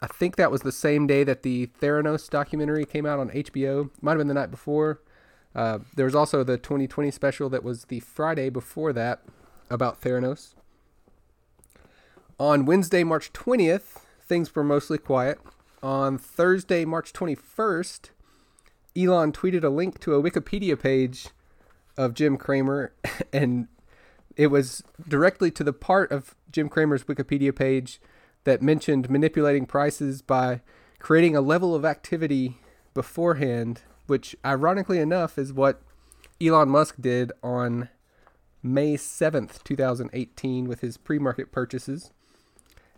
I 0.00 0.06
think 0.06 0.36
that 0.36 0.50
was 0.50 0.62
the 0.62 0.72
same 0.72 1.06
day 1.06 1.24
that 1.24 1.42
the 1.42 1.68
Theranos 1.80 2.28
documentary 2.28 2.84
came 2.84 3.06
out 3.06 3.18
on 3.18 3.30
HBO. 3.30 3.90
Might 4.02 4.12
have 4.12 4.18
been 4.18 4.28
the 4.28 4.34
night 4.34 4.50
before. 4.50 5.00
Uh, 5.54 5.78
there 5.94 6.04
was 6.04 6.14
also 6.14 6.42
the 6.42 6.58
2020 6.58 7.10
special 7.10 7.48
that 7.48 7.62
was 7.62 7.84
the 7.84 8.00
Friday 8.00 8.50
before 8.50 8.92
that 8.92 9.22
about 9.70 10.00
Theranos. 10.00 10.54
On 12.38 12.64
Wednesday, 12.64 13.04
March 13.04 13.32
20th, 13.32 14.00
things 14.20 14.54
were 14.54 14.64
mostly 14.64 14.98
quiet. 14.98 15.38
On 15.82 16.18
Thursday, 16.18 16.84
March 16.84 17.12
21st, 17.12 18.10
Elon 18.96 19.32
tweeted 19.32 19.62
a 19.62 19.68
link 19.68 20.00
to 20.00 20.14
a 20.14 20.22
Wikipedia 20.22 20.80
page 20.80 21.28
of 21.96 22.14
Jim 22.14 22.36
Cramer, 22.36 22.92
and 23.32 23.68
it 24.36 24.48
was 24.48 24.82
directly 25.06 25.50
to 25.52 25.62
the 25.62 25.72
part 25.72 26.10
of 26.10 26.34
Jim 26.50 26.68
Cramer's 26.68 27.04
Wikipedia 27.04 27.54
page 27.54 28.00
that 28.44 28.62
mentioned 28.62 29.08
manipulating 29.08 29.66
prices 29.66 30.22
by 30.22 30.60
creating 30.98 31.36
a 31.36 31.40
level 31.40 31.74
of 31.74 31.84
activity 31.84 32.58
beforehand 32.94 33.82
which 34.06 34.36
ironically 34.44 34.98
enough 34.98 35.38
is 35.38 35.52
what 35.52 35.82
Elon 36.40 36.68
Musk 36.68 36.96
did 37.00 37.32
on 37.42 37.88
May 38.62 38.96
7th, 38.96 39.62
2018, 39.64 40.66
with 40.66 40.80
his 40.80 40.96
pre 40.96 41.18
market 41.18 41.52
purchases. 41.52 42.10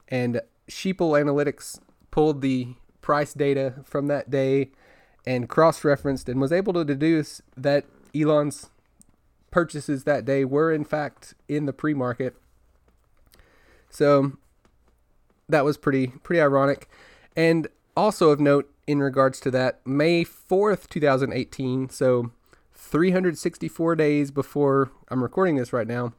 And 0.09 0.41
Sheeple 0.71 1.21
Analytics 1.21 1.81
pulled 2.11 2.41
the 2.41 2.75
price 3.01 3.35
data 3.35 3.75
from 3.85 4.07
that 4.09 4.31
day 4.31 4.71
and 5.27 5.49
cross 5.49 5.85
referenced 5.85 6.29
and 6.29 6.41
was 6.41 6.53
able 6.53 6.73
to 6.73 6.85
deduce 6.85 7.43
that 7.57 7.85
Elon's 8.15 8.71
purchases 9.51 10.05
that 10.05 10.25
day 10.25 10.45
were 10.45 10.73
in 10.73 10.85
fact 10.85 11.35
in 11.49 11.67
the 11.67 11.73
pre 11.73 11.95
market. 11.95 12.37
So 13.91 14.33
that 15.49 15.65
was 15.65 15.77
pretty 15.77 16.09
pretty 16.09 16.41
ironic. 16.41 16.89
And 17.37 17.69
also 17.97 18.31
of 18.31 18.41
note, 18.41 18.71
in 18.87 19.01
regards 19.01 19.41
to 19.41 19.51
that. 19.51 19.81
May 19.87 20.25
4th, 20.25 20.89
2018, 20.89 21.89
so 21.89 22.31
364 22.75 23.97
days 23.97 24.31
before 24.31 24.91
I'm 25.09 25.23
recording 25.23 25.57
this 25.57 25.73
right 25.73 25.87
now, 25.87 26.13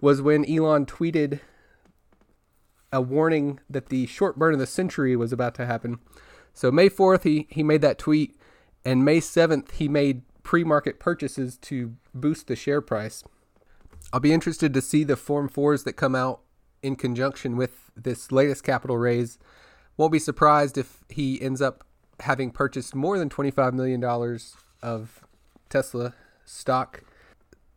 was 0.00 0.20
when 0.22 0.48
Elon 0.50 0.86
tweeted 0.86 1.40
a 2.92 3.00
warning 3.00 3.60
that 3.68 3.86
the 3.86 4.06
short 4.06 4.38
burn 4.38 4.54
of 4.54 4.60
the 4.60 4.66
century 4.66 5.14
was 5.16 5.32
about 5.32 5.54
to 5.54 5.66
happen. 5.66 5.98
So 6.52 6.70
May 6.70 6.90
4th, 6.90 7.22
he, 7.22 7.46
he 7.50 7.62
made 7.62 7.82
that 7.82 7.98
tweet, 7.98 8.36
and 8.84 9.04
May 9.04 9.20
7th, 9.20 9.72
he 9.72 9.88
made 9.88 10.22
pre 10.42 10.64
market 10.64 10.98
purchases 10.98 11.56
to 11.58 11.94
boost 12.14 12.48
the 12.48 12.56
share 12.56 12.80
price. 12.80 13.22
I'll 14.12 14.20
be 14.20 14.32
interested 14.32 14.74
to 14.74 14.80
see 14.80 15.04
the 15.04 15.16
Form 15.16 15.48
4s 15.48 15.84
that 15.84 15.92
come 15.92 16.14
out 16.14 16.40
in 16.82 16.96
conjunction 16.96 17.56
with 17.56 17.90
this 17.94 18.32
latest 18.32 18.64
capital 18.64 18.98
raise. 18.98 19.38
Won't 19.96 20.12
be 20.12 20.18
surprised 20.18 20.78
if 20.78 21.04
he 21.08 21.40
ends 21.40 21.60
up 21.60 21.84
having 22.20 22.50
purchased 22.50 22.94
more 22.94 23.18
than 23.18 23.28
$25 23.28 23.72
million 23.72 24.02
of 24.82 25.24
Tesla 25.68 26.14
stock. 26.44 27.02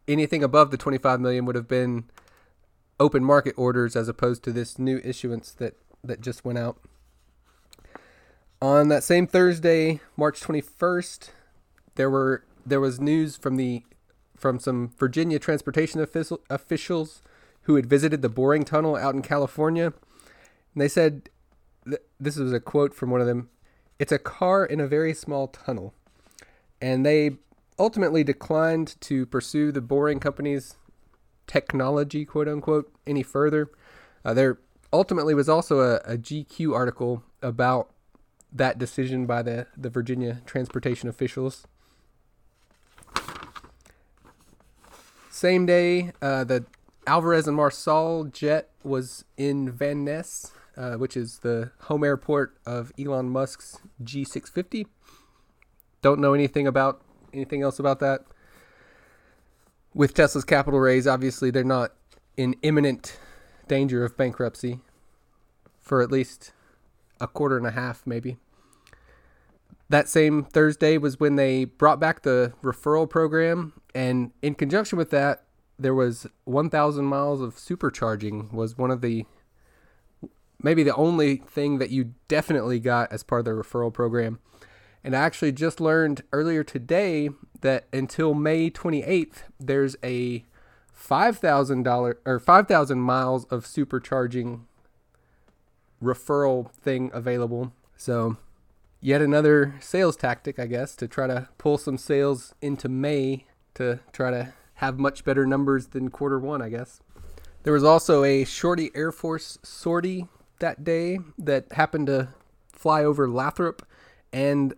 Anything 0.07 0.43
above 0.43 0.71
the 0.71 0.77
25 0.77 1.19
million 1.19 1.45
would 1.45 1.55
have 1.55 1.67
been 1.67 2.05
open 2.99 3.23
market 3.23 3.53
orders 3.57 3.95
as 3.95 4.07
opposed 4.07 4.43
to 4.43 4.51
this 4.51 4.77
new 4.77 4.99
issuance 5.03 5.51
that, 5.51 5.75
that 6.03 6.21
just 6.21 6.43
went 6.45 6.57
out. 6.57 6.77
On 8.61 8.87
that 8.87 9.03
same 9.03 9.27
Thursday, 9.27 9.99
March 10.15 10.39
21st, 10.39 11.29
there 11.95 12.09
were 12.09 12.45
there 12.65 12.79
was 12.79 12.99
news 12.99 13.35
from 13.35 13.57
the 13.57 13.83
from 14.37 14.59
some 14.59 14.91
Virginia 14.97 15.37
transportation 15.37 15.99
official, 16.01 16.39
officials 16.49 17.21
who 17.63 17.75
had 17.75 17.85
visited 17.85 18.21
the 18.21 18.29
boring 18.29 18.63
tunnel 18.63 18.95
out 18.95 19.15
in 19.15 19.21
California. 19.21 19.87
And 20.73 20.81
they 20.81 20.87
said 20.87 21.29
this 22.19 22.37
was 22.37 22.53
a 22.53 22.59
quote 22.59 22.93
from 22.93 23.09
one 23.09 23.21
of 23.21 23.27
them 23.27 23.49
it's 23.99 24.11
a 24.11 24.19
car 24.19 24.65
in 24.65 24.79
a 24.79 24.87
very 24.87 25.13
small 25.13 25.47
tunnel. 25.47 25.93
And 26.81 27.05
they 27.05 27.37
ultimately 27.79 28.23
declined 28.23 28.99
to 29.01 29.25
pursue 29.25 29.71
the 29.71 29.81
Boring 29.81 30.19
Company's 30.19 30.75
technology, 31.47 32.25
quote 32.25 32.47
unquote, 32.47 32.91
any 33.07 33.23
further. 33.23 33.69
Uh, 34.25 34.33
there 34.33 34.59
ultimately 34.91 35.33
was 35.33 35.49
also 35.49 35.79
a, 35.79 35.95
a 36.05 36.17
GQ 36.17 36.75
article 36.75 37.23
about 37.41 37.89
that 38.51 38.77
decision 38.77 39.25
by 39.25 39.41
the, 39.41 39.67
the 39.75 39.89
Virginia 39.89 40.41
transportation 40.45 41.09
officials. 41.09 41.65
Same 45.29 45.65
day, 45.65 46.11
uh, 46.21 46.43
the 46.43 46.65
Alvarez 47.07 47.47
and 47.47 47.57
Marsal 47.57 48.25
jet 48.25 48.69
was 48.83 49.25
in 49.35 49.69
Van 49.69 50.05
Nuys, 50.05 50.51
uh, 50.77 50.93
which 50.95 51.15
is 51.15 51.39
the 51.39 51.71
home 51.81 52.03
airport 52.03 52.57
of 52.65 52.91
Elon 52.99 53.29
Musk's 53.29 53.79
G650. 54.03 54.85
Don't 56.01 56.19
know 56.19 56.33
anything 56.33 56.67
about 56.67 57.01
anything 57.33 57.61
else 57.61 57.79
about 57.79 57.99
that. 57.99 58.21
With 59.93 60.13
Tesla's 60.13 60.45
capital 60.45 60.79
raise, 60.79 61.07
obviously 61.07 61.51
they're 61.51 61.63
not 61.63 61.93
in 62.35 62.55
imminent 62.61 63.17
danger 63.67 64.03
of 64.03 64.17
bankruptcy 64.17 64.79
for 65.81 66.01
at 66.01 66.11
least 66.11 66.53
a 67.21 67.27
quarter 67.27 67.57
and 67.57 67.67
a 67.67 67.71
half, 67.71 68.05
maybe. 68.05 68.37
That 69.89 70.09
same 70.09 70.45
Thursday 70.45 70.97
was 70.97 71.19
when 71.19 71.35
they 71.35 71.65
brought 71.65 71.99
back 71.99 72.23
the 72.23 72.53
referral 72.63 73.07
program, 73.07 73.73
and 73.93 74.31
in 74.41 74.55
conjunction 74.55 74.97
with 74.97 75.11
that, 75.11 75.43
there 75.77 75.93
was 75.93 76.25
1,000 76.45 77.05
miles 77.05 77.41
of 77.41 77.55
supercharging 77.55 78.51
was 78.51 78.77
one 78.77 78.91
of 78.91 79.01
the 79.01 79.25
maybe 80.63 80.81
the 80.81 80.95
only 80.95 81.37
thing 81.37 81.77
that 81.77 81.91
you 81.91 82.13
definitely 82.27 82.79
got 82.79 83.11
as 83.11 83.21
part 83.21 83.39
of 83.39 83.45
the 83.45 83.51
referral 83.51 83.93
program. 83.93 84.39
And 85.03 85.15
I 85.15 85.19
actually 85.19 85.51
just 85.51 85.81
learned 85.81 86.23
earlier 86.31 86.63
today 86.63 87.29
that 87.61 87.87
until 87.91 88.33
May 88.33 88.71
28th, 88.71 89.43
there's 89.59 89.95
a 90.03 90.45
$5,000 90.97 92.15
or 92.25 92.39
5,000 92.39 92.99
miles 92.99 93.43
of 93.45 93.65
supercharging 93.65 94.61
referral 96.01 96.71
thing 96.71 97.11
available. 97.13 97.73
So, 97.97 98.37
yet 99.01 99.21
another 99.21 99.75
sales 99.81 100.15
tactic, 100.15 100.57
I 100.59 100.67
guess, 100.67 100.95
to 100.97 101.07
try 101.07 101.27
to 101.27 101.49
pull 101.57 101.77
some 101.77 101.97
sales 101.97 102.55
into 102.61 102.87
May 102.87 103.45
to 103.75 103.99
try 104.13 104.31
to 104.31 104.53
have 104.75 104.99
much 104.99 105.23
better 105.25 105.45
numbers 105.45 105.87
than 105.87 106.09
quarter 106.09 106.39
one, 106.39 106.61
I 106.61 106.69
guess. 106.69 107.01
There 107.63 107.73
was 107.73 107.83
also 107.83 108.23
a 108.23 108.43
Shorty 108.43 108.91
Air 108.93 109.11
Force 109.11 109.57
sortie 109.63 110.27
that 110.63 110.85
day 110.85 111.19
that 111.37 111.69
happened 111.73 112.07
to 112.07 112.29
fly 112.71 113.03
over 113.03 113.27
Lathrop, 113.27 113.85
and 114.31 114.73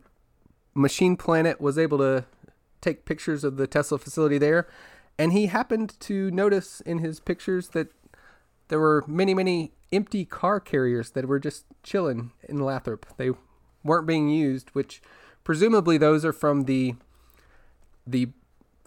Machine 0.74 1.16
Planet 1.16 1.62
was 1.62 1.78
able 1.78 2.00
to 2.00 2.26
take 2.82 3.06
pictures 3.06 3.44
of 3.44 3.58
the 3.58 3.68
Tesla 3.68 4.00
facility 4.00 4.40
there. 4.40 4.68
And 5.20 5.32
he 5.32 5.46
happened 5.46 5.94
to 6.02 6.32
notice 6.32 6.82
in 6.82 6.98
his 6.98 7.20
pictures 7.20 7.70
that 7.70 7.90
there 8.68 8.80
were 8.80 9.04
many, 9.06 9.36
many 9.36 9.74
empty 9.92 10.26
car 10.26 10.60
carriers 10.60 11.12
that 11.12 11.28
were 11.28 11.40
just 11.40 11.66
chilling 11.84 12.32
in 12.50 12.58
Lathrop. 12.58 13.06
They 13.18 13.30
weren't 13.84 14.08
being 14.08 14.28
used, 14.28 14.70
which 14.70 15.04
presumably 15.44 16.00
those 16.00 16.26
are 16.26 16.34
from 16.34 16.64
the 16.64 16.96
the 18.08 18.30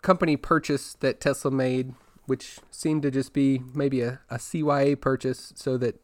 company 0.03 0.37
purchase 0.37 0.95
that 0.99 1.21
Tesla 1.21 1.53
made, 1.53 1.95
which 2.27 2.59
seemed 2.71 3.03
to 3.03 3.11
just 3.11 3.33
be 3.33 3.63
maybe 3.73 4.01
a, 4.01 4.21
a 4.31 4.37
CYA 4.37 5.01
purchase 5.01 5.53
so 5.57 5.77
that 5.79 6.01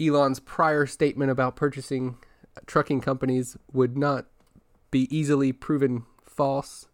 Elon's 0.00 0.40
prior 0.40 0.86
statement 0.86 1.30
about 1.30 1.56
purchasing 1.56 2.16
trucking 2.66 3.00
companies 3.00 3.56
would 3.72 3.96
not 3.96 4.26
be 4.90 5.14
easily 5.16 5.52
proven 5.52 6.04
false. 6.24 6.86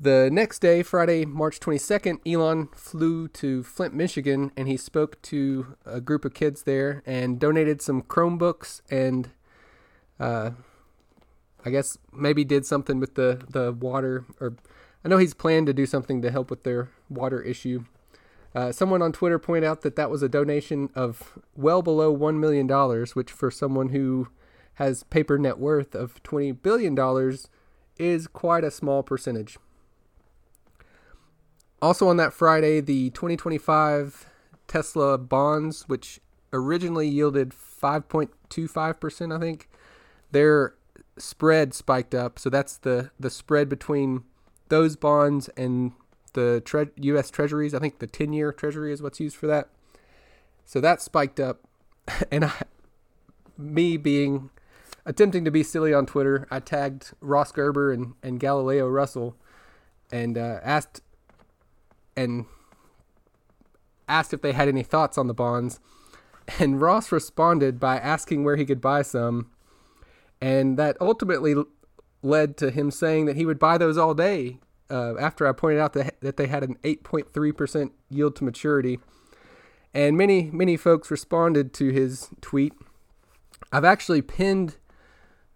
The 0.00 0.30
next 0.30 0.60
day, 0.60 0.84
Friday, 0.84 1.24
March 1.24 1.58
22nd, 1.58 2.20
Elon 2.24 2.68
flew 2.68 3.26
to 3.28 3.64
Flint, 3.64 3.94
Michigan, 3.94 4.52
and 4.56 4.68
he 4.68 4.76
spoke 4.76 5.20
to 5.22 5.76
a 5.84 6.00
group 6.00 6.24
of 6.24 6.34
kids 6.34 6.62
there 6.62 7.02
and 7.04 7.40
donated 7.40 7.82
some 7.82 8.02
Chromebooks 8.02 8.80
and 8.90 9.30
uh, 10.20 10.50
I 11.64 11.70
guess 11.70 11.98
maybe 12.12 12.44
did 12.44 12.64
something 12.64 13.00
with 13.00 13.16
the, 13.16 13.42
the 13.48 13.72
water. 13.72 14.24
Or 14.40 14.54
I 15.04 15.08
know 15.08 15.18
he's 15.18 15.34
planned 15.34 15.66
to 15.66 15.72
do 15.72 15.86
something 15.86 16.22
to 16.22 16.30
help 16.30 16.48
with 16.48 16.62
their 16.62 16.90
water 17.08 17.42
issue. 17.42 17.84
Uh, 18.54 18.72
someone 18.72 19.02
on 19.02 19.12
Twitter 19.12 19.38
pointed 19.38 19.66
out 19.66 19.82
that 19.82 19.96
that 19.96 20.10
was 20.10 20.22
a 20.22 20.28
donation 20.28 20.90
of 20.94 21.38
well 21.54 21.82
below 21.82 22.16
$1 22.16 22.38
million, 22.38 22.66
which 23.14 23.30
for 23.30 23.50
someone 23.50 23.90
who 23.90 24.28
has 24.74 25.02
paper 25.04 25.38
net 25.38 25.58
worth 25.58 25.94
of 25.94 26.22
$20 26.22 26.62
billion 26.62 26.96
is 27.98 28.26
quite 28.26 28.64
a 28.64 28.70
small 28.70 29.02
percentage. 29.02 29.58
Also 31.82 32.08
on 32.08 32.16
that 32.16 32.32
Friday, 32.32 32.80
the 32.80 33.10
2025 33.10 34.26
Tesla 34.66 35.18
bonds, 35.18 35.88
which 35.88 36.20
originally 36.52 37.08
yielded 37.08 37.50
5.25%, 37.50 39.36
I 39.36 39.40
think, 39.40 39.68
their 40.30 40.74
spread 41.16 41.74
spiked 41.74 42.14
up. 42.14 42.38
So 42.38 42.50
that's 42.50 42.76
the, 42.76 43.10
the 43.18 43.30
spread 43.30 43.68
between 43.68 44.24
those 44.68 44.96
bonds 44.96 45.48
and 45.56 45.92
the 46.30 46.62
tre- 46.64 46.90
U.S. 46.96 47.30
Treasuries. 47.30 47.74
I 47.74 47.78
think 47.78 47.98
the 47.98 48.06
10 48.06 48.32
year 48.32 48.52
Treasury 48.52 48.92
is 48.92 49.02
what's 49.02 49.20
used 49.20 49.36
for 49.36 49.46
that. 49.46 49.68
So 50.64 50.80
that 50.80 51.00
spiked 51.00 51.40
up. 51.40 51.60
And 52.30 52.46
I, 52.46 52.52
me 53.58 53.96
being 53.96 54.50
attempting 55.04 55.44
to 55.44 55.50
be 55.50 55.62
silly 55.62 55.92
on 55.92 56.06
Twitter, 56.06 56.46
I 56.50 56.60
tagged 56.60 57.12
Ross 57.20 57.52
Gerber 57.52 57.92
and, 57.92 58.14
and 58.22 58.40
Galileo 58.40 58.88
Russell 58.88 59.36
and 60.10 60.38
uh, 60.38 60.60
asked 60.62 61.02
and 62.16 62.46
asked 64.08 64.32
if 64.32 64.40
they 64.40 64.52
had 64.52 64.68
any 64.68 64.82
thoughts 64.82 65.18
on 65.18 65.26
the 65.26 65.34
bonds. 65.34 65.80
And 66.58 66.80
Ross 66.80 67.12
responded 67.12 67.78
by 67.78 67.98
asking 67.98 68.42
where 68.42 68.56
he 68.56 68.64
could 68.64 68.80
buy 68.80 69.02
some. 69.02 69.50
And 70.40 70.78
that 70.78 70.96
ultimately 71.00 71.54
led 72.22 72.56
to 72.56 72.70
him 72.70 72.90
saying 72.90 73.26
that 73.26 73.36
he 73.36 73.44
would 73.44 73.58
buy 73.58 73.76
those 73.76 73.98
all 73.98 74.14
day 74.14 74.58
uh, 74.90 75.16
after 75.18 75.46
I 75.46 75.52
pointed 75.52 75.80
out 75.80 75.92
that, 75.94 76.20
that 76.20 76.36
they 76.36 76.46
had 76.46 76.62
an 76.62 76.76
8.3% 76.82 77.90
yield 78.08 78.36
to 78.36 78.44
maturity. 78.44 78.98
And 79.94 80.16
many, 80.16 80.50
many 80.52 80.76
folks 80.76 81.10
responded 81.10 81.72
to 81.74 81.90
his 81.90 82.28
tweet. 82.40 82.72
I've 83.72 83.84
actually 83.84 84.22
pinned 84.22 84.76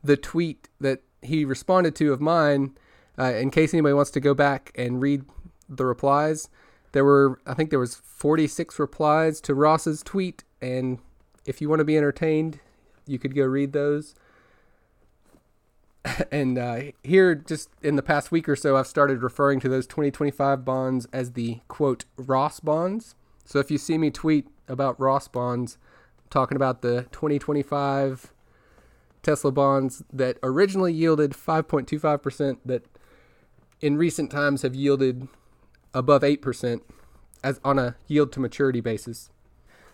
the 0.03 0.17
tweet 0.17 0.69
that 0.81 1.03
he 1.23 1.45
responded 1.45 1.95
to 1.97 2.13
of 2.13 2.21
mine 2.21 2.77
uh, 3.19 3.33
in 3.35 3.51
case 3.51 3.73
anybody 3.73 3.95
wants 3.95 4.11
to 4.13 4.21
go 4.21 4.35
back 4.35 4.73
and 4.75 5.01
read 5.01 5.25
the 5.69 5.85
replies. 5.85 6.49
There 6.93 7.05
were, 7.05 7.41
I 7.47 7.55
think 7.55 7.71
there 7.71 7.79
was 7.79 7.95
46 7.95 8.79
replies 8.79 9.41
to 9.43 9.55
Ross's 9.55 10.03
tweet, 10.03 10.45
and 10.61 10.99
if 11.47 11.61
you 11.61 11.69
want 11.69 11.81
to 11.81 11.85
be 11.85 11.97
entertained, 11.97 12.61
you 13.07 13.19
could 13.19 13.35
go 13.35 13.45
read 13.45 13.73
those. 13.73 14.15
and 16.33 16.59
uh, 16.59 16.81
here, 17.03 17.35
just 17.35 17.71
in 17.83 17.97
the 17.97 18.03
past 18.03 18.33
week 18.33 18.49
or 18.49 18.57
so, 18.57 18.77
I've 18.77 18.87
started 18.87 19.23
referring 19.23 19.61
to 19.61 19.69
those 19.69 19.87
2025 19.87 20.65
bonds 20.65 21.07
as 21.13 21.33
the 21.33 21.61
quote 21.69 22.05
Ross 22.17 22.61
bonds. 22.61 23.15
So 23.45 23.59
if 23.59 23.71
you 23.71 23.79
see 23.79 23.99
me 23.99 24.11
tweet 24.11 24.49
about 24.69 24.99
Ross 24.99 25.29
bonds, 25.29 25.79
I'm 26.19 26.31
talking 26.31 26.57
about 26.57 26.83
the 26.83 27.07
2025 27.13 28.33
Tesla 29.23 29.53
bonds 29.53 30.03
that 30.13 30.39
originally 30.43 30.93
yielded 30.93 31.33
5.25%, 31.33 32.59
that 32.65 32.85
in 33.81 33.97
recent 33.97 34.31
times 34.31 34.63
have 34.63 34.75
yielded 34.75 35.29
above 35.95 36.23
8% 36.23 36.81
as 37.45 37.61
on 37.65 37.79
a 37.79 37.97
yield 38.07 38.33
to 38.33 38.41
maturity 38.41 38.81
basis. 38.81 39.31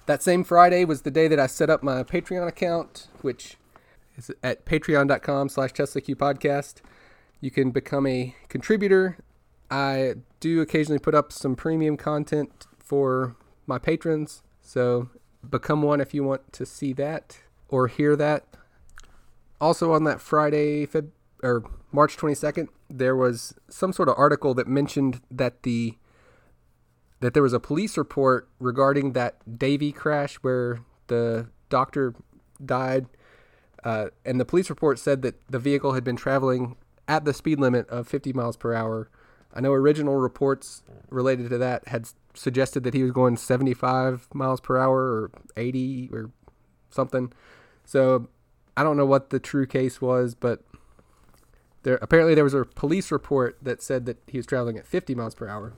That 0.07 0.23
same 0.23 0.45
Friday 0.45 0.85
was 0.85 1.03
the 1.03 1.11
day 1.11 1.29
that 1.29 1.39
I 1.39 1.47
set 1.47 1.69
up 1.69 1.83
my 1.83 2.03
Patreon 2.03 2.47
account, 2.47 3.09
which 3.21 3.57
at 4.43 4.65
patreon.com 4.65 5.49
slash 5.49 5.73
podcast. 5.73 6.81
You 7.41 7.51
can 7.51 7.71
become 7.71 8.07
a 8.07 8.35
contributor. 8.49 9.19
I 9.71 10.15
do 10.41 10.61
occasionally 10.61 10.99
put 10.99 11.15
up 11.15 11.33
some 11.33 11.55
premium 11.55 11.97
content 11.97 12.67
for 12.79 13.37
my 13.67 13.79
patrons, 13.79 14.43
so 14.63 15.11
become 15.49 15.83
one 15.83 16.01
if 16.01 16.15
you 16.15 16.25
want 16.25 16.53
to 16.55 16.67
see 16.67 16.93
that 16.95 17.39
or 17.69 17.87
hear 17.87 18.17
that. 18.17 18.47
Also 19.61 19.93
on 19.93 20.05
that 20.05 20.21
Friday, 20.21 20.87
Feb- 20.87 21.11
or 21.43 21.65
March 21.93 22.17
22nd, 22.17 22.69
there 22.89 23.15
was 23.15 23.55
some 23.69 23.93
sort 23.93 24.09
of 24.09 24.15
article 24.17 24.55
that 24.55 24.67
mentioned 24.67 25.21
that 25.31 25.63
the 25.63 25.97
that 27.21 27.35
there 27.35 27.43
was 27.43 27.53
a 27.53 27.59
police 27.59 27.99
report 27.99 28.49
regarding 28.61 29.13
that 29.13 29.59
Davie 29.59 29.91
crash 29.91 30.37
where 30.37 30.79
the 31.09 31.49
doctor 31.69 32.15
died, 32.65 33.07
uh, 33.85 34.09
and 34.25 34.41
the 34.41 34.45
police 34.45 34.71
report 34.71 34.99
said 34.99 35.23
that 35.23 35.41
the 35.51 35.59
vehicle 35.59 35.93
had 35.93 36.05
been 36.05 36.17
traveling 36.17 36.77
at 37.07 37.25
the 37.25 37.33
speed 37.33 37.59
limit 37.59 37.89
of 37.89 38.07
50 38.07 38.33
miles 38.33 38.57
per 38.57 38.75
hour. 38.75 39.09
I 39.55 39.61
know 39.61 39.73
original 39.73 40.17
reports 40.17 40.83
related 41.09 41.49
to 41.51 41.59
that 41.59 41.89
had 41.89 42.09
suggested 42.35 42.85
that 42.85 42.95
he 42.95 43.03
was 43.03 43.13
going 43.13 43.37
75 43.37 44.29
miles 44.35 44.61
per 44.61 44.77
hour 44.77 44.99
or 44.99 45.31
80 45.57 46.11
or 46.13 46.31
something. 46.91 47.33
So 47.85 48.29
I 48.77 48.83
don't 48.83 48.97
know 48.97 49.07
what 49.07 49.31
the 49.31 49.41
true 49.41 49.67
case 49.67 50.01
was, 50.01 50.35
but 50.35 50.63
there 51.83 51.99
apparently 52.03 52.35
there 52.35 52.45
was 52.45 52.55
a 52.55 52.65
police 52.65 53.11
report 53.11 53.57
that 53.63 53.83
said 53.83 54.05
that 54.07 54.19
he 54.27 54.37
was 54.37 54.47
traveling 54.47 54.77
at 54.77 54.87
50 54.87 55.15
miles 55.15 55.35
per 55.35 55.49
hour. 55.49 55.73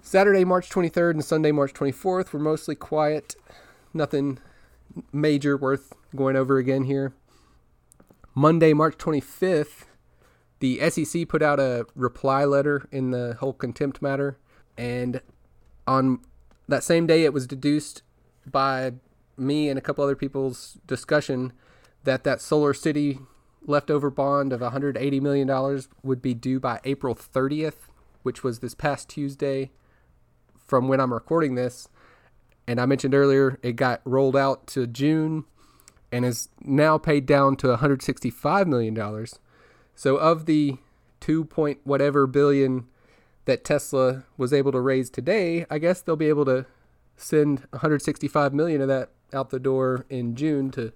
Saturday, 0.00 0.44
March 0.44 0.70
23rd 0.70 1.10
and 1.10 1.24
Sunday, 1.24 1.50
March 1.50 1.72
24th 1.72 2.32
were 2.32 2.38
mostly 2.38 2.76
quiet. 2.76 3.34
Nothing 3.92 4.38
major 5.12 5.56
worth 5.56 5.92
going 6.14 6.36
over 6.36 6.58
again 6.58 6.84
here. 6.84 7.12
Monday, 8.34 8.72
March 8.72 8.96
25th, 8.98 9.84
the 10.60 10.78
SEC 10.90 11.28
put 11.28 11.42
out 11.42 11.58
a 11.58 11.86
reply 11.94 12.44
letter 12.44 12.88
in 12.90 13.10
the 13.10 13.36
whole 13.40 13.52
contempt 13.52 14.02
matter. 14.02 14.38
And 14.76 15.20
on 15.86 16.20
that 16.68 16.84
same 16.84 17.06
day, 17.06 17.24
it 17.24 17.32
was 17.32 17.46
deduced 17.46 18.02
by 18.46 18.92
me 19.36 19.68
and 19.68 19.78
a 19.78 19.82
couple 19.82 20.04
other 20.04 20.16
people's 20.16 20.78
discussion 20.86 21.52
that 22.04 22.24
that 22.24 22.40
Solar 22.40 22.72
City 22.74 23.18
leftover 23.66 24.10
bond 24.10 24.52
of 24.52 24.60
$180 24.60 25.20
million 25.20 25.82
would 26.02 26.22
be 26.22 26.34
due 26.34 26.60
by 26.60 26.80
April 26.84 27.14
30th, 27.14 27.88
which 28.22 28.42
was 28.44 28.60
this 28.60 28.74
past 28.74 29.08
Tuesday 29.08 29.70
from 30.56 30.88
when 30.88 31.00
I'm 31.00 31.12
recording 31.12 31.54
this. 31.54 31.88
And 32.66 32.80
I 32.80 32.86
mentioned 32.86 33.14
earlier 33.14 33.58
it 33.62 33.76
got 33.76 34.00
rolled 34.04 34.36
out 34.36 34.66
to 34.68 34.86
June 34.86 35.44
and 36.10 36.24
is 36.24 36.48
now 36.60 36.98
paid 36.98 37.26
down 37.26 37.56
to 37.56 37.68
$165 37.68 38.66
million. 38.66 39.26
So 39.94 40.16
of 40.16 40.46
the 40.46 40.78
2 41.20 41.44
point 41.44 41.78
whatever 41.84 42.26
billion 42.26 42.86
that 43.44 43.64
Tesla 43.64 44.24
was 44.36 44.52
able 44.52 44.72
to 44.72 44.80
raise 44.80 45.08
today, 45.08 45.66
I 45.70 45.78
guess 45.78 46.00
they'll 46.00 46.16
be 46.16 46.28
able 46.28 46.44
to 46.46 46.66
send 47.16 47.60
165 47.70 48.52
million 48.52 48.80
of 48.80 48.88
that 48.88 49.10
out 49.32 49.50
the 49.50 49.58
door 49.58 50.04
in 50.08 50.34
June 50.36 50.70
to 50.72 50.92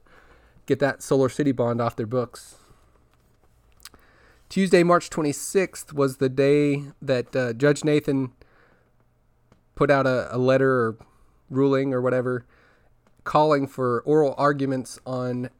get 0.67 0.79
that 0.81 1.03
Solar 1.03 1.29
City 1.29 1.53
bond 1.53 1.81
off 1.81 1.97
their 1.97 2.07
books. 2.07 2.57
Tuesday, 4.49 4.83
March 4.83 5.11
26th, 5.11 5.93
was 5.93 6.17
the 6.17 6.29
day 6.29 6.85
that 7.01 7.35
uh, 7.35 7.53
Judge 7.53 7.85
Nathan 7.85 8.33
put 9.77 9.91
out 9.91 10.07
a, 10.07 10.35
a 10.35 10.39
letter 10.39 10.71
or 10.71 10.97
ruling 11.51 11.93
or 11.93 12.01
whatever 12.01 12.47
calling 13.25 13.67
for 13.67 14.01
oral 14.03 14.35
arguments 14.39 14.99
on 15.07 15.51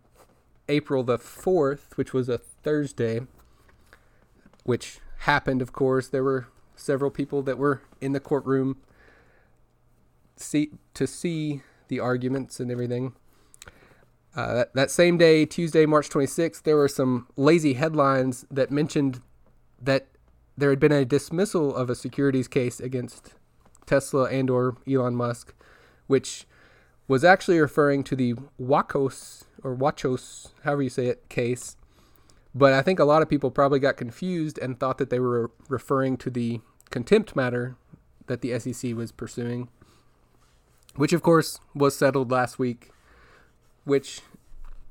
April 0.69 1.03
the 1.03 1.19
4th, 1.19 1.97
which 1.97 2.13
was 2.13 2.29
a 2.29 2.39
Thursday, 2.39 3.21
which 4.65 5.01
happened, 5.21 5.61
of 5.61 5.73
course. 5.73 6.09
There 6.09 6.25
were 6.25 6.49
several 6.77 7.11
people 7.11 7.43
that 7.43 7.59
were 7.59 7.83
in 8.01 8.13
the 8.13 8.21
courtroom 8.21 8.79
see, 10.37 10.71
to 10.95 11.07
see 11.07 11.63
the 11.89 12.01
arguments 12.01 12.61
and 12.61 12.71
everything. 12.71 13.15
Uh, 14.35 14.55
that, 14.55 14.75
that 14.75 14.91
same 14.91 15.19
day, 15.19 15.45
Tuesday, 15.45 15.87
March 15.87 16.09
26th, 16.09 16.63
there 16.63 16.77
were 16.77 16.89
some 16.89 17.27
lazy 17.37 17.75
headlines 17.75 18.47
that 18.51 18.71
mentioned 18.71 19.21
that 19.83 20.07
there 20.57 20.71
had 20.71 20.79
been 20.79 20.93
a 20.93 21.05
dismissal 21.05 21.75
of 21.75 21.91
a 21.91 21.95
securities 21.97 22.47
case 22.47 22.79
against 22.79 23.35
Tesla 23.87 24.25
and 24.31 24.49
or 24.49 24.77
Elon 24.89 25.17
Musk, 25.17 25.53
which 26.11 26.47
was 27.07 27.25
actually 27.25 27.59
referring 27.61 28.03
to 28.05 28.17
the 28.17 28.35
Wachos 28.61 29.45
or 29.63 29.77
Wachos, 29.77 30.49
however 30.65 30.83
you 30.83 30.91
say 30.91 31.07
it, 31.07 31.29
case. 31.29 31.77
But 32.55 32.73
I 32.73 32.83
think 32.83 32.99
a 32.99 33.05
lot 33.05 33.23
of 33.23 33.29
people 33.29 33.51
probably 33.51 33.79
got 33.79 33.97
confused 33.97 34.59
and 34.59 34.79
thought 34.79 34.99
that 34.99 35.11
they 35.11 35.21
were 35.21 35.51
referring 35.69 36.17
to 36.19 36.31
the 36.31 36.61
contempt 36.91 37.37
matter 37.37 37.77
that 38.27 38.41
the 38.41 38.59
SEC 38.59 38.95
was 38.95 39.13
pursuing, 39.13 39.69
which 40.97 41.13
of 41.13 41.23
course 41.23 41.61
was 41.75 41.97
settled 41.97 42.31
last 42.31 42.59
week 42.59 42.91
which 43.85 44.21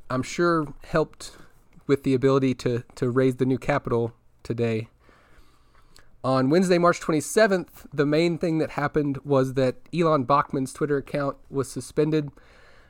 I'm 0.09 0.23
sure 0.23 0.73
helped 0.83 1.31
with 1.87 2.03
the 2.03 2.13
ability 2.13 2.53
to, 2.55 2.83
to 2.95 3.09
raise 3.09 3.35
the 3.35 3.45
new 3.45 3.57
capital 3.57 4.13
today. 4.43 4.89
On 6.23 6.49
Wednesday, 6.49 6.77
March 6.77 6.99
27th, 6.99 7.85
the 7.93 8.05
main 8.05 8.37
thing 8.37 8.57
that 8.57 8.71
happened 8.71 9.19
was 9.23 9.53
that 9.53 9.77
Elon 9.97 10.25
Bachman's 10.25 10.73
Twitter 10.73 10.97
account 10.97 11.37
was 11.49 11.71
suspended. 11.71 12.29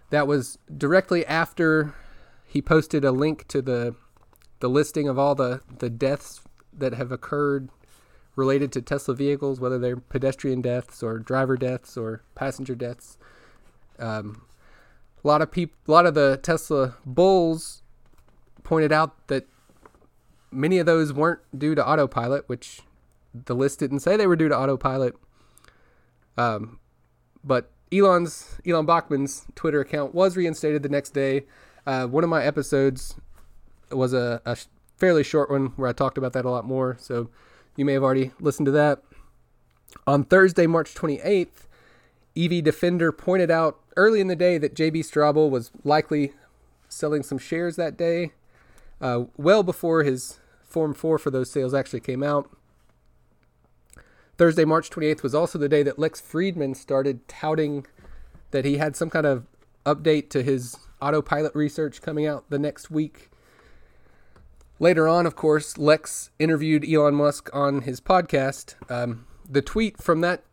That 0.09 0.25
was 0.25 0.57
directly 0.75 1.25
after 1.25 1.93
he 2.47 2.61
posted 2.61 3.05
a 3.05 3.11
link 3.11 3.47
to 3.49 3.61
the 3.61 3.95
the 4.59 4.69
listing 4.69 5.07
of 5.07 5.17
all 5.17 5.35
the, 5.35 5.61
the 5.77 5.89
deaths 5.89 6.41
that 6.73 6.93
have 6.93 7.11
occurred 7.11 7.69
related 8.35 8.71
to 8.73 8.81
Tesla 8.81 9.15
vehicles, 9.15 9.59
whether 9.59 9.79
they're 9.79 9.97
pedestrian 9.97 10.61
deaths 10.61 11.01
or 11.01 11.17
driver 11.19 11.55
deaths 11.55 11.95
or 11.95 12.23
passenger 12.35 12.75
deaths. 12.75 13.17
Um, 13.97 14.41
a 15.23 15.27
lot 15.27 15.41
of 15.41 15.51
people, 15.51 15.75
a 15.87 15.91
lot 15.91 16.05
of 16.05 16.13
the 16.13 16.39
Tesla 16.41 16.95
bulls 17.05 17.83
pointed 18.63 18.91
out 18.91 19.27
that 19.27 19.47
many 20.51 20.77
of 20.77 20.85
those 20.85 21.13
weren't 21.13 21.39
due 21.57 21.75
to 21.75 21.85
autopilot, 21.85 22.47
which 22.47 22.81
the 23.33 23.55
list 23.55 23.79
didn't 23.79 23.99
say 23.99 24.17
they 24.17 24.27
were 24.27 24.35
due 24.35 24.49
to 24.49 24.57
autopilot. 24.57 25.15
Um, 26.37 26.79
but 27.43 27.71
Elon's 27.91 28.57
Elon 28.65 28.85
Bachman's 28.85 29.45
Twitter 29.55 29.81
account 29.81 30.13
was 30.13 30.37
reinstated 30.37 30.83
the 30.83 30.89
next 30.89 31.11
day. 31.11 31.45
Uh, 31.85 32.05
one 32.07 32.23
of 32.23 32.29
my 32.29 32.43
episodes 32.43 33.15
was 33.91 34.13
a, 34.13 34.41
a 34.45 34.57
fairly 34.97 35.23
short 35.23 35.49
one 35.49 35.67
where 35.75 35.89
I 35.89 35.93
talked 35.93 36.17
about 36.17 36.33
that 36.33 36.45
a 36.45 36.49
lot 36.49 36.65
more, 36.65 36.97
so 36.99 37.29
you 37.75 37.85
may 37.85 37.93
have 37.93 38.03
already 38.03 38.31
listened 38.39 38.65
to 38.67 38.71
that. 38.73 39.01
On 40.05 40.23
Thursday, 40.23 40.67
March 40.67 40.93
28th, 40.93 41.67
EV 42.37 42.63
Defender 42.63 43.11
pointed 43.11 43.49
out 43.49 43.79
early 43.95 44.21
in 44.21 44.27
the 44.27 44.35
day 44.35 44.57
that 44.57 44.75
JB 44.75 44.99
Straubel 44.99 45.49
was 45.49 45.71
likely 45.83 46.33
selling 46.87 47.23
some 47.23 47.37
shares 47.37 47.75
that 47.75 47.97
day, 47.97 48.33
uh, 49.01 49.23
well 49.37 49.63
before 49.63 50.03
his 50.03 50.39
Form 50.69 50.93
4 50.93 51.17
for 51.17 51.31
those 51.31 51.49
sales 51.49 51.73
actually 51.73 51.99
came 51.99 52.21
out. 52.21 52.49
Thursday, 54.39 54.63
March 54.63 54.89
28th 54.89 55.21
was 55.21 55.35
also 55.35 55.59
the 55.59 55.67
day 55.67 55.83
that 55.83 55.99
Lex 55.99 56.21
Fridman 56.21 56.73
started 56.73 57.27
touting 57.27 57.85
that 58.51 58.63
he 58.63 58.77
had 58.77 58.95
some 58.95 59.09
kind 59.09 59.25
of 59.25 59.45
update 59.85 60.29
to 60.29 60.41
his 60.41 60.77
autopilot 61.01 61.53
research 61.53 62.01
coming 62.01 62.25
out 62.25 62.49
the 62.49 62.57
next 62.57 62.89
week. 62.89 63.29
Later 64.79 65.09
on, 65.09 65.25
of 65.25 65.35
course, 65.35 65.77
Lex 65.77 66.31
interviewed 66.39 66.89
Elon 66.89 67.15
Musk 67.15 67.53
on 67.53 67.81
his 67.81 67.99
podcast. 67.99 68.75
Um, 68.89 69.27
the 69.47 69.61
tweet 69.61 70.01
from 70.01 70.21
that 70.21 70.45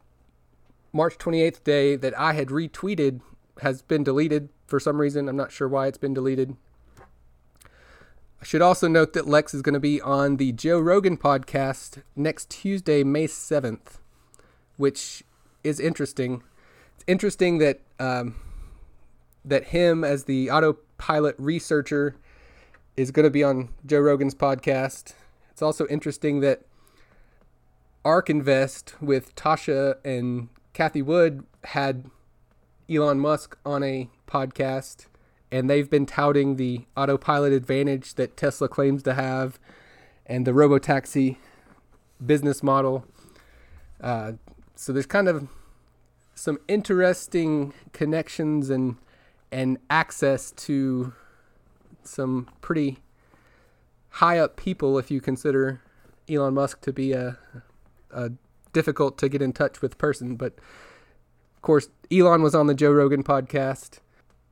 March 0.92 1.16
28th 1.16 1.62
day 1.62 1.94
that 1.94 2.18
I 2.18 2.32
had 2.32 2.48
retweeted 2.48 3.20
has 3.62 3.82
been 3.82 4.02
deleted 4.02 4.48
for 4.66 4.80
some 4.80 5.00
reason. 5.00 5.28
I'm 5.28 5.36
not 5.36 5.52
sure 5.52 5.68
why 5.68 5.86
it's 5.86 5.96
been 5.96 6.12
deleted. 6.12 6.56
I 8.40 8.44
should 8.44 8.62
also 8.62 8.86
note 8.86 9.12
that 9.14 9.26
Lex 9.26 9.54
is 9.54 9.62
going 9.62 9.74
to 9.74 9.80
be 9.80 10.00
on 10.00 10.36
the 10.36 10.52
Joe 10.52 10.78
Rogan 10.78 11.16
podcast 11.16 12.02
next 12.14 12.50
Tuesday, 12.50 13.02
May 13.02 13.26
7th, 13.26 13.98
which 14.76 15.24
is 15.64 15.80
interesting. 15.80 16.42
It's 16.94 17.04
interesting 17.06 17.58
that 17.58 17.80
um, 17.98 18.36
that 19.44 19.68
him 19.68 20.04
as 20.04 20.24
the 20.24 20.50
autopilot 20.50 21.34
researcher 21.38 22.16
is 22.96 23.10
going 23.10 23.24
to 23.24 23.30
be 23.30 23.42
on 23.44 23.70
Joe 23.84 24.00
Rogan's 24.00 24.34
podcast. 24.34 25.14
It's 25.50 25.62
also 25.62 25.86
interesting 25.88 26.40
that 26.40 26.62
ARK 28.04 28.28
Invest 28.28 28.94
with 29.00 29.34
Tasha 29.34 29.96
and 30.04 30.48
Cathie 30.74 31.02
Wood 31.02 31.44
had 31.64 32.10
Elon 32.88 33.18
Musk 33.18 33.56
on 33.64 33.82
a 33.82 34.08
podcast, 34.28 35.06
and 35.50 35.70
they've 35.70 35.88
been 35.88 36.06
touting 36.06 36.56
the 36.56 36.86
autopilot 36.96 37.52
advantage 37.52 38.14
that 38.14 38.36
Tesla 38.36 38.68
claims 38.68 39.02
to 39.04 39.14
have 39.14 39.58
and 40.26 40.46
the 40.46 40.52
robotaxi 40.52 41.36
business 42.24 42.62
model. 42.62 43.04
Uh, 44.00 44.32
so 44.74 44.92
there's 44.92 45.06
kind 45.06 45.28
of 45.28 45.48
some 46.34 46.58
interesting 46.68 47.72
connections 47.92 48.70
and 48.70 48.96
and 49.52 49.78
access 49.88 50.50
to 50.50 51.12
some 52.02 52.48
pretty 52.60 52.98
high 54.10 54.38
up 54.38 54.56
people 54.56 54.98
if 54.98 55.10
you 55.10 55.20
consider 55.20 55.80
Elon 56.28 56.54
Musk 56.54 56.80
to 56.82 56.92
be 56.92 57.12
a, 57.12 57.38
a 58.10 58.32
difficult 58.72 59.18
to 59.18 59.28
get 59.28 59.40
in 59.40 59.52
touch 59.52 59.80
with 59.80 59.98
person. 59.98 60.36
But 60.36 60.54
of 61.54 61.62
course, 61.62 61.88
Elon 62.10 62.42
was 62.42 62.54
on 62.54 62.66
the 62.66 62.74
Joe 62.74 62.90
Rogan 62.90 63.22
podcast. 63.22 64.00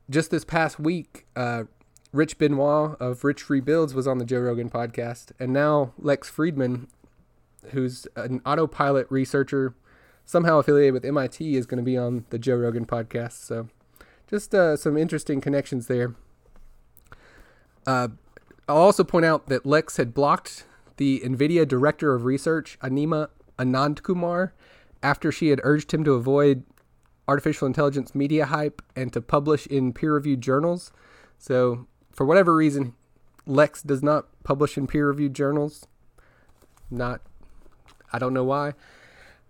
Just 0.09 0.31
this 0.31 0.45
past 0.45 0.79
week, 0.79 1.25
uh, 1.35 1.63
Rich 2.11 2.37
Benoit 2.37 2.95
of 2.99 3.23
Rich 3.23 3.49
Rebuilds 3.49 3.93
was 3.93 4.07
on 4.07 4.19
the 4.19 4.25
Joe 4.25 4.39
Rogan 4.39 4.69
podcast. 4.69 5.31
And 5.39 5.51
now 5.51 5.93
Lex 5.97 6.29
Fridman, 6.29 6.87
who's 7.71 8.07
an 8.15 8.41
autopilot 8.45 9.07
researcher, 9.09 9.75
somehow 10.23 10.59
affiliated 10.59 10.93
with 10.93 11.05
MIT, 11.05 11.55
is 11.55 11.65
going 11.65 11.79
to 11.79 11.83
be 11.83 11.97
on 11.97 12.25
the 12.29 12.39
Joe 12.39 12.55
Rogan 12.55 12.85
podcast. 12.85 13.43
So 13.43 13.67
just 14.27 14.53
uh, 14.53 14.77
some 14.77 14.97
interesting 14.97 15.41
connections 15.41 15.87
there. 15.87 16.15
Uh, 17.85 18.09
I'll 18.67 18.77
also 18.77 19.03
point 19.03 19.25
out 19.25 19.47
that 19.47 19.65
Lex 19.65 19.97
had 19.97 20.13
blocked 20.13 20.65
the 20.97 21.21
NVIDIA 21.23 21.67
director 21.67 22.13
of 22.13 22.25
research, 22.25 22.77
Anima 22.81 23.29
Anandkumar 23.59 24.51
after 25.03 25.31
she 25.31 25.49
had 25.49 25.61
urged 25.63 25.93
him 25.93 26.03
to 26.03 26.13
avoid 26.13 26.63
artificial 27.27 27.65
intelligence 27.65 28.13
media 28.13 28.45
hype 28.45 28.81
and 28.95 29.11
to 29.13 29.21
publish 29.21 29.67
in 29.67 29.93
peer 29.93 30.13
reviewed 30.13 30.41
journals. 30.41 30.91
So, 31.37 31.87
for 32.11 32.25
whatever 32.25 32.55
reason, 32.55 32.93
Lex 33.45 33.81
does 33.81 34.01
not 34.01 34.27
publish 34.43 34.77
in 34.77 34.87
peer 34.87 35.07
reviewed 35.07 35.33
journals. 35.33 35.87
Not, 36.89 37.21
I 38.13 38.19
don't 38.19 38.33
know 38.33 38.43
why. 38.43 38.73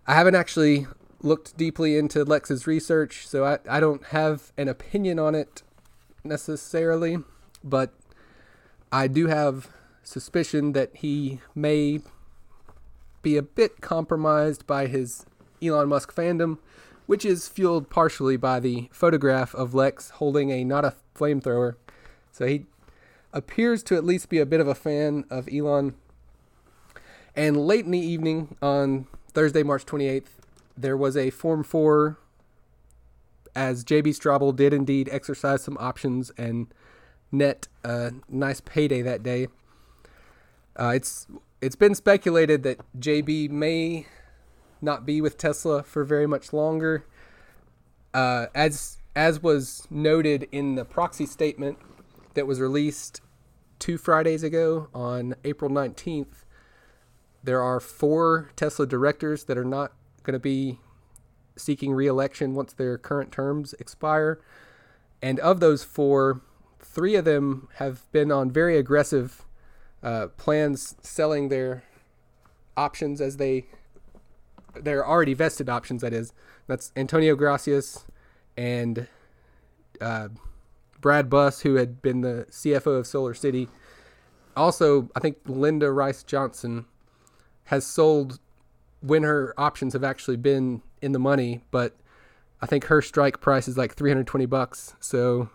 I 0.08 0.16
haven't 0.16 0.36
actually 0.36 0.88
looked 1.22 1.58
deeply 1.58 1.98
into 1.98 2.24
Lex's 2.24 2.68
research, 2.68 3.28
so 3.28 3.46
I, 3.46 3.60
I 3.70 3.80
don't 3.80 4.06
have 4.08 4.52
an 4.58 4.68
opinion 4.68 5.20
on 5.20 5.36
it 5.36 5.64
necessarily, 6.24 7.18
but 7.64 7.94
I 8.92 9.08
do 9.08 9.28
have 9.28 9.70
suspicion 10.04 10.74
that 10.74 10.92
he 10.98 11.42
may 11.54 12.00
be 13.22 13.38
a 13.38 13.42
bit 13.42 13.82
compromised 13.82 14.68
by 14.68 14.86
his 14.88 15.26
Elon 15.62 15.90
Musk 15.90 16.14
fandom, 16.14 16.60
which 17.06 17.26
is 17.26 17.48
fueled 17.48 17.90
partially 17.90 18.38
by 18.38 18.60
the 18.60 18.90
photograph 18.92 19.54
of 19.56 19.74
Lex 19.74 20.12
holding 20.12 20.52
a 20.52 20.64
not 20.64 20.86
a 20.86 20.96
flamethrower. 21.16 21.76
So 22.32 22.46
he 22.46 22.66
appears 23.34 23.84
to 23.84 23.96
at 23.96 24.04
least 24.04 24.30
be 24.30 24.40
a 24.40 24.46
bit 24.46 24.60
of 24.60 24.68
a 24.68 24.76
fan 24.76 25.26
of 25.30 25.48
Elon. 25.52 25.96
And 27.36 27.58
late 27.68 27.86
in 27.86 27.92
the 27.92 28.00
evening 28.00 28.56
on 28.62 29.08
Thursday, 29.34 29.62
March 29.62 29.86
28th, 29.86 30.28
there 30.78 30.98
was 30.98 31.18
a 31.18 31.30
Form 31.30 31.64
4 31.64 32.18
as 33.56 33.84
JB 33.86 34.08
Straubel 34.08 34.56
did 34.56 34.74
indeed 34.74 35.10
exercise 35.12 35.64
some 35.64 35.78
options 35.80 36.32
and 36.38 36.68
net 37.32 37.68
a 37.84 38.14
nice 38.28 38.62
payday 38.62 39.02
that 39.02 39.24
day. 39.24 39.48
Uh, 40.78 40.92
it's 40.96 41.28
it's 41.62 41.76
been 41.76 41.96
speculated 41.96 42.64
that 42.64 42.80
JB 43.00 43.50
may 43.50 44.06
not 44.86 45.06
be 45.06 45.20
with 45.20 45.38
Tesla 45.38 45.84
for 45.84 46.04
very 46.06 46.28
much 46.28 46.54
longer. 46.54 47.06
Uh, 48.14 48.46
as 48.56 49.00
as 49.16 49.42
was 49.42 49.88
noted 49.90 50.48
in 50.52 50.76
the 50.76 50.86
proxy 50.86 51.26
statement 51.26 51.78
that 52.34 52.48
was 52.48 52.60
released 52.60 53.22
two 53.80 53.98
Fridays 53.98 54.44
ago 54.44 54.90
on 54.94 55.36
April 55.44 55.72
19th, 55.72 56.44
there 57.44 57.62
are 57.62 57.80
four 57.80 58.52
Tesla 58.56 58.86
directors 58.86 59.46
that 59.46 59.58
are 59.58 59.66
not 59.66 59.94
going 60.24 60.34
to 60.34 60.40
be 60.40 60.80
seeking 61.56 61.94
reelection 61.94 62.54
once 62.54 62.74
their 62.74 62.98
current 62.98 63.32
terms 63.32 63.74
expire. 63.80 64.40
And 65.22 65.40
of 65.40 65.60
those 65.60 65.84
four, 65.84 66.42
three 66.80 67.16
of 67.16 67.26
them 67.26 67.70
have 67.76 68.10
been 68.12 68.32
on 68.32 68.52
very 68.52 68.78
aggressive 68.78 69.46
uh, 70.04 70.28
plans 70.38 70.96
selling 71.02 71.50
their 71.50 71.84
options 72.78 73.22
as 73.22 73.38
they 73.38 73.68
their 74.82 75.06
already 75.06 75.34
vested 75.34 75.70
options 75.70 76.02
that 76.02 76.14
is 76.14 76.34
that's 76.68 76.92
Antonio 76.96 77.36
Gracias 77.36 78.06
and 78.58 79.08
uh, 80.02 80.30
Brad 81.02 81.30
Buss 81.30 81.62
who 81.62 81.76
had 81.76 82.02
been 82.02 82.22
the 82.22 82.46
CFO 82.50 83.00
of 83.00 83.08
Solar 83.08 83.34
City 83.34 83.70
also 84.56 85.10
I 85.16 85.20
think 85.20 85.38
Linda 85.46 85.92
Rice 85.92 86.24
Johnson 86.24 86.86
has 87.66 87.86
sold 87.86 88.40
when 89.02 89.24
her 89.24 89.54
options 89.58 89.94
have 89.94 90.04
actually 90.04 90.38
been 90.38 90.82
in 91.02 91.12
the 91.12 91.20
money, 91.20 91.62
but 91.72 91.96
I 92.62 92.66
think 92.66 92.86
her 92.86 93.02
strike 93.02 93.40
price 93.42 93.68
is 93.68 93.78
like 93.78 93.94
320 93.94 94.46
bucks. 94.46 94.96
So 95.00 95.50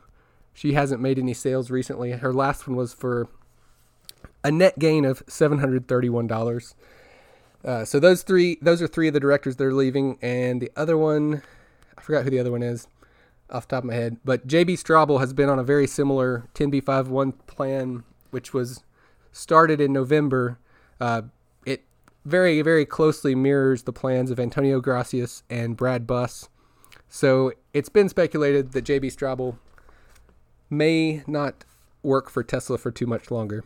she 0.53 0.75
hasn't 0.75 1.01
made 1.01 1.19
any 1.19 1.35
sales 1.35 1.71
recently. 1.71 2.13
Her 2.13 2.33
last 2.33 2.69
one 2.69 2.77
was 2.77 2.93
for 2.93 3.29
a 4.45 4.51
net 4.51 4.79
gain 4.79 5.05
of 5.05 5.25
$731. 5.27 6.75
Uh, 7.65 7.85
so 7.85 8.01
those 8.01 8.23
three, 8.23 8.59
those 8.63 8.81
are 8.81 8.87
three 8.87 9.09
of 9.09 9.15
the 9.15 9.21
directors 9.21 9.57
that 9.57 9.65
are 9.65 9.75
leaving, 9.75 10.19
and 10.23 10.61
the 10.61 10.71
other 10.77 10.97
one, 10.97 11.43
I 11.97 12.01
forgot 12.01 12.25
who 12.25 12.31
the 12.31 12.39
other 12.39 12.51
one 12.51 12.63
is, 12.63 12.89
off 13.51 13.69
the 13.69 13.77
top 13.77 13.85
of 13.85 13.89
my 13.89 13.95
head. 13.95 14.19
But 14.25 14.47
JB 14.47 14.71
Straubel 14.73 15.21
has 15.21 15.33
been 15.33 15.49
on 15.49 15.59
a 15.59 15.65
very 15.65 15.87
similar 15.87 16.49
10b5-1 16.55 17.35
plan, 17.47 18.05
which 18.31 18.55
was 18.55 18.83
started 19.33 19.81
in 19.81 19.93
November. 19.93 20.59
Uh, 21.01 21.23
it 21.67 21.85
very, 22.25 22.63
very 22.63 22.87
closely 22.87 23.35
mirrors 23.35 23.83
the 23.83 23.93
plans 23.93 24.31
of 24.31 24.41
Antonio 24.41 24.81
Gracias 24.81 25.43
and 25.51 25.77
Brad 25.77 26.07
Buss. 26.07 26.49
So 27.09 27.53
it's 27.75 27.89
been 27.89 28.09
speculated 28.09 28.73
that 28.73 28.85
JB 28.85 29.07
Straubel 29.07 29.59
may 30.71 31.23
not 31.27 31.65
work 32.03 32.31
for 32.31 32.43
Tesla 32.43 32.79
for 32.79 32.91
too 32.91 33.07
much 33.07 33.31
longer. 33.31 33.65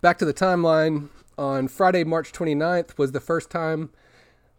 Back 0.00 0.18
to 0.18 0.24
the 0.24 0.34
timeline. 0.34 1.10
On 1.38 1.68
Friday, 1.68 2.04
March 2.04 2.32
29th, 2.32 2.98
was 2.98 3.12
the 3.12 3.20
first 3.20 3.50
time 3.50 3.90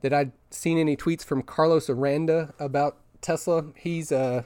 that 0.01 0.13
I'd 0.13 0.31
seen 0.49 0.77
any 0.77 0.97
tweets 0.97 1.23
from 1.23 1.41
Carlos 1.41 1.89
Aranda 1.89 2.53
about 2.59 2.97
Tesla. 3.21 3.65
He's 3.75 4.11
a 4.11 4.45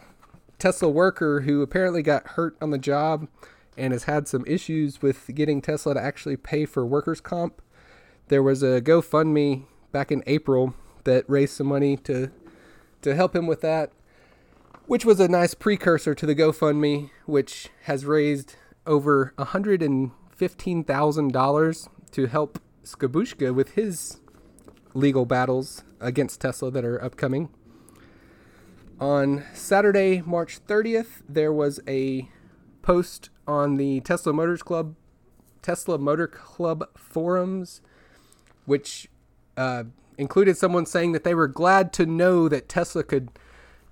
Tesla 0.59 0.89
worker 0.89 1.41
who 1.41 1.61
apparently 1.61 2.01
got 2.01 2.27
hurt 2.29 2.57
on 2.61 2.71
the 2.71 2.77
job 2.77 3.27
and 3.77 3.93
has 3.93 4.03
had 4.03 4.27
some 4.27 4.43
issues 4.45 5.01
with 5.01 5.29
getting 5.33 5.61
Tesla 5.61 5.93
to 5.93 6.01
actually 6.01 6.37
pay 6.37 6.65
for 6.65 6.85
workers' 6.85 7.21
comp 7.21 7.61
there 8.27 8.43
was 8.43 8.61
a 8.63 8.81
GoFundMe 8.81 9.63
back 9.91 10.11
in 10.11 10.23
April 10.27 10.75
that 11.05 11.23
raised 11.29 11.55
some 11.55 11.67
money 11.67 11.95
to 11.97 12.31
to 13.01 13.15
help 13.15 13.35
him 13.35 13.47
with 13.47 13.61
that, 13.61 13.91
which 14.87 15.05
was 15.05 15.19
a 15.19 15.27
nice 15.27 15.53
precursor 15.53 16.15
to 16.15 16.25
the 16.25 16.33
GoFundMe, 16.33 17.11
which 17.25 17.69
has 17.83 18.05
raised 18.05 18.55
over 18.85 19.33
$115,000 19.37 21.87
to 22.11 22.27
help 22.27 22.59
Skabooshka 22.83 23.53
with 23.53 23.71
his 23.71 24.19
legal 24.93 25.25
battles 25.25 25.83
against 25.99 26.41
Tesla 26.41 26.71
that 26.71 26.85
are 26.85 27.03
upcoming. 27.03 27.49
On 28.99 29.43
Saturday, 29.53 30.23
March 30.25 30.59
30th, 30.65 31.21
there 31.29 31.53
was 31.53 31.79
a 31.87 32.29
post 32.81 33.29
on 33.47 33.77
the 33.77 33.99
Tesla 34.01 34.33
Motors 34.33 34.63
Club 34.63 34.95
Tesla 35.61 35.97
Motor 35.97 36.27
Club 36.27 36.87
forums 36.95 37.81
which 38.67 39.09
uh, 39.55 39.85
included 40.17 40.57
someone 40.57 40.85
saying 40.85 41.13
that 41.13 41.23
they 41.23 41.33
were 41.33 41.47
glad 41.47 41.91
to 41.93 42.05
know 42.05 42.47
that 42.49 42.69
Tesla 42.69 43.03
could 43.03 43.29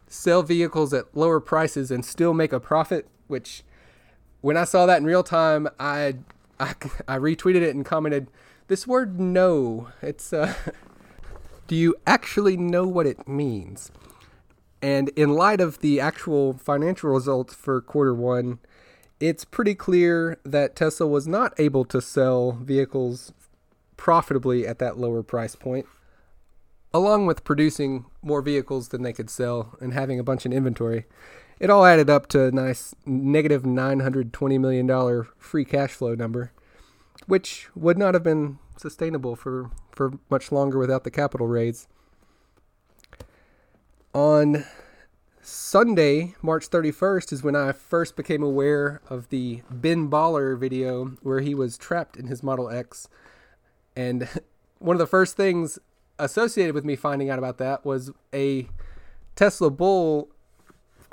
sell 0.07 0.43
vehicles 0.43 0.93
at 0.93 1.15
lower 1.15 1.39
prices 1.39 1.89
and 1.89 2.05
still 2.05 2.33
make 2.33 2.53
a 2.53 2.59
profit. 2.59 3.07
Which, 3.27 3.63
when 4.41 4.57
I 4.57 4.65
saw 4.65 4.85
that 4.85 4.99
in 4.99 5.05
real 5.05 5.23
time, 5.23 5.67
I 5.79 6.17
I, 6.59 6.73
I 7.07 7.17
retweeted 7.17 7.61
it 7.61 7.75
and 7.75 7.85
commented, 7.85 8.29
"This 8.67 8.87
word 8.87 9.19
no, 9.19 9.89
it's 10.01 10.33
uh, 10.33 10.53
do 11.67 11.75
you 11.75 11.95
actually 12.05 12.57
know 12.57 12.87
what 12.87 13.05
it 13.05 13.27
means?" 13.27 13.91
And 14.81 15.09
in 15.09 15.33
light 15.33 15.61
of 15.61 15.79
the 15.79 15.99
actual 15.99 16.53
financial 16.53 17.09
results 17.09 17.55
for 17.55 17.81
quarter 17.81 18.13
one, 18.13 18.59
it's 19.19 19.45
pretty 19.45 19.73
clear 19.73 20.37
that 20.43 20.75
Tesla 20.75 21.07
was 21.07 21.27
not 21.27 21.59
able 21.59 21.85
to 21.85 22.01
sell 22.01 22.51
vehicles 22.51 23.33
profitably 23.97 24.67
at 24.67 24.79
that 24.79 24.97
lower 24.97 25.23
price 25.23 25.55
point, 25.55 25.87
along 26.93 27.25
with 27.25 27.43
producing 27.43 28.05
more 28.21 28.41
vehicles 28.41 28.89
than 28.89 29.01
they 29.01 29.13
could 29.13 29.29
sell 29.29 29.75
and 29.79 29.93
having 29.93 30.19
a 30.19 30.23
bunch 30.23 30.45
in 30.45 30.53
inventory. 30.53 31.05
It 31.65 31.71
all 31.71 31.83
added 31.83 32.11
up 32.11 32.27
to 32.27 32.43
a 32.43 32.51
nice 32.51 32.93
negative 33.07 33.63
$920 33.63 34.59
million 34.59 35.25
free 35.39 35.65
cash 35.65 35.93
flow 35.93 36.13
number, 36.13 36.51
which 37.25 37.69
would 37.73 37.97
not 37.97 38.13
have 38.13 38.21
been 38.21 38.59
sustainable 38.77 39.35
for, 39.35 39.71
for 39.89 40.11
much 40.29 40.51
longer 40.51 40.77
without 40.77 41.05
the 41.05 41.09
capital 41.09 41.47
raise. 41.47 41.87
On 44.13 44.63
Sunday, 45.41 46.35
March 46.43 46.69
31st, 46.69 47.33
is 47.33 47.41
when 47.41 47.55
I 47.55 47.71
first 47.71 48.15
became 48.15 48.43
aware 48.43 49.01
of 49.09 49.29
the 49.29 49.63
Ben 49.71 50.07
Baller 50.07 50.55
video 50.55 51.17
where 51.23 51.39
he 51.39 51.55
was 51.55 51.79
trapped 51.79 52.15
in 52.15 52.27
his 52.27 52.43
Model 52.43 52.69
X 52.69 53.09
and 53.95 54.29
one 54.77 54.93
of 54.93 54.99
the 54.99 55.07
first 55.07 55.35
things 55.35 55.79
associated 56.19 56.75
with 56.75 56.85
me 56.85 56.95
finding 56.95 57.31
out 57.31 57.39
about 57.39 57.57
that 57.57 57.83
was 57.83 58.11
a 58.31 58.67
Tesla 59.35 59.71
bull 59.71 60.29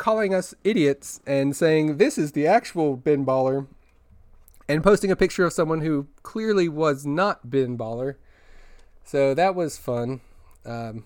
calling 0.02 0.34
us 0.34 0.52
idiots 0.64 1.20
and 1.28 1.54
saying 1.54 1.96
this 1.96 2.18
is 2.18 2.32
the 2.32 2.44
actual 2.44 2.96
Ben 2.96 3.24
Baller 3.24 3.68
and 4.68 4.82
posting 4.82 5.12
a 5.12 5.16
picture 5.16 5.44
of 5.44 5.52
someone 5.52 5.80
who 5.80 6.08
clearly 6.24 6.68
was 6.68 7.06
not 7.06 7.48
Ben 7.48 7.78
Baller. 7.78 8.16
So 9.04 9.32
that 9.32 9.54
was 9.54 9.78
fun. 9.78 10.20
Um, 10.66 11.04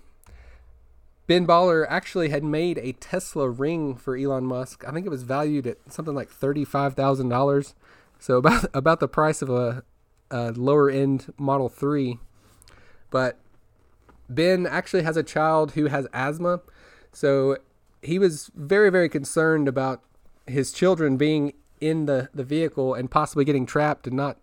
Ben 1.27 1.47
Baller 1.47 1.85
actually 1.91 2.31
had 2.31 2.43
made 2.43 2.79
a 2.79 2.93
Tesla 2.93 3.51
ring 3.51 3.97
for 3.97 4.17
Elon 4.17 4.47
Musk. 4.47 4.83
I 4.89 4.93
think 4.93 5.05
it 5.05 5.11
was 5.11 5.25
valued 5.25 5.67
at 5.67 5.77
something 5.93 6.15
like 6.15 6.31
thirty-five 6.31 6.95
thousand 6.95 7.29
dollars. 7.29 7.75
So 8.19 8.39
about 8.39 8.65
about 8.75 9.01
the 9.01 9.09
price 9.09 9.43
of 9.43 9.51
a 9.51 9.85
a 10.31 10.53
lower 10.53 10.89
end 10.89 11.35
Model 11.37 11.69
3. 11.69 12.19
But 13.11 13.39
Ben 14.31 14.67
actually 14.67 15.03
has 15.03 15.19
a 15.19 15.23
child 15.23 15.73
who 15.73 15.87
has 15.87 16.07
asthma. 16.15 16.61
So 17.13 17.59
he 18.03 18.19
was 18.19 18.51
very, 18.55 18.91
very 18.91 19.09
concerned 19.09 19.69
about 19.69 20.03
his 20.47 20.73
children 20.73 21.17
being 21.17 21.55
in 21.81 22.07
the, 22.07 22.29
the 22.35 22.45
vehicle 22.45 22.95
and 22.95 23.11
possibly 23.11 23.45
getting 23.45 23.67
trapped 23.67 24.07
and 24.07 24.17
not 24.17 24.39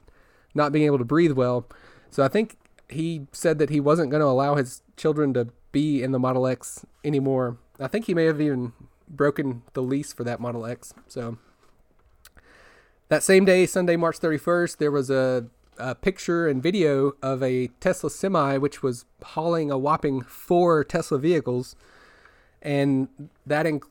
not 0.55 0.71
being 0.71 0.85
able 0.85 0.99
to 0.99 1.05
breathe 1.05 1.31
well. 1.31 1.67
So 2.11 2.23
I 2.23 2.27
think 2.27 2.57
he 2.87 3.25
said 3.31 3.57
that 3.57 3.71
he 3.71 3.79
wasn't 3.79 4.11
going 4.11 4.21
to 4.21 4.27
allow 4.27 4.53
his 4.53 4.83
children 4.95 5.33
to 5.33 5.47
be 5.71 6.03
in 6.03 6.11
the 6.11 6.19
Model 6.19 6.45
X 6.45 6.85
anymore. 7.03 7.57
I 7.79 7.87
think 7.87 8.05
he 8.05 8.13
may 8.13 8.25
have 8.25 8.39
even 8.39 8.73
broken 9.09 9.63
the 9.73 9.81
lease 9.81 10.13
for 10.13 10.23
that 10.23 10.39
Model 10.39 10.67
X. 10.67 10.93
So 11.07 11.39
that 13.09 13.23
same 13.23 13.45
day, 13.45 13.65
Sunday, 13.65 13.95
March 13.95 14.19
31st, 14.19 14.77
there 14.77 14.91
was 14.91 15.09
a 15.09 15.47
a 15.77 15.95
picture 15.95 16.47
and 16.47 16.61
video 16.61 17.13
of 17.21 17.41
a 17.41 17.67
Tesla 17.79 18.09
semi 18.09 18.57
which 18.57 18.83
was 18.83 19.05
hauling 19.23 19.71
a 19.71 19.77
whopping 19.77 20.21
four 20.21 20.83
Tesla 20.83 21.17
vehicles, 21.17 21.75
and 22.63 23.09
that 23.45 23.67
in, 23.67 23.81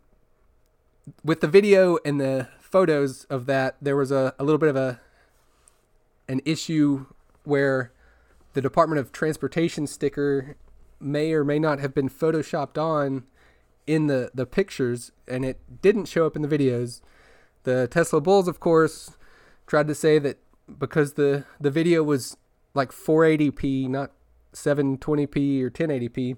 with 1.23 1.43
the 1.43 1.47
video 1.47 1.99
and 2.05 2.21
the 2.21 2.49
photos 2.59 3.25
of 3.25 3.47
that, 3.47 3.77
there 3.81 3.97
was 3.97 4.11
a, 4.11 4.35
a 4.39 4.45
little 4.45 4.59
bit 4.59 4.71
of 4.71 4.77
a 4.77 5.01
an 6.29 6.41
issue 6.45 7.07
where 7.45 7.93
the 8.55 8.63
Department 8.63 8.99
of 8.99 9.13
Transportation 9.13 9.87
sticker 9.87 10.57
may 10.99 11.33
or 11.33 11.45
may 11.45 11.59
not 11.59 11.81
have 11.81 11.95
been 11.95 12.09
photoshopped 12.09 12.79
on 12.79 13.25
in 13.87 14.07
the, 14.07 14.31
the 14.33 14.47
pictures 14.47 15.13
and 15.29 15.45
it 15.45 15.83
didn't 15.83 16.07
show 16.07 16.25
up 16.25 16.37
in 16.37 16.43
the 16.43 16.49
videos. 16.49 17.01
The 17.65 17.89
Tesla 17.89 18.21
Bulls, 18.21 18.49
of 18.49 18.61
course, 18.61 19.17
tried 19.67 19.89
to 19.89 19.95
say 19.95 20.19
that 20.21 20.39
because 20.79 21.15
the 21.15 21.45
the 21.61 21.71
video 21.71 22.03
was 22.03 22.37
like 22.75 22.91
480p, 22.91 23.89
not 23.89 24.13
720p 24.55 25.63
or 25.63 25.71
1080p, 25.71 26.37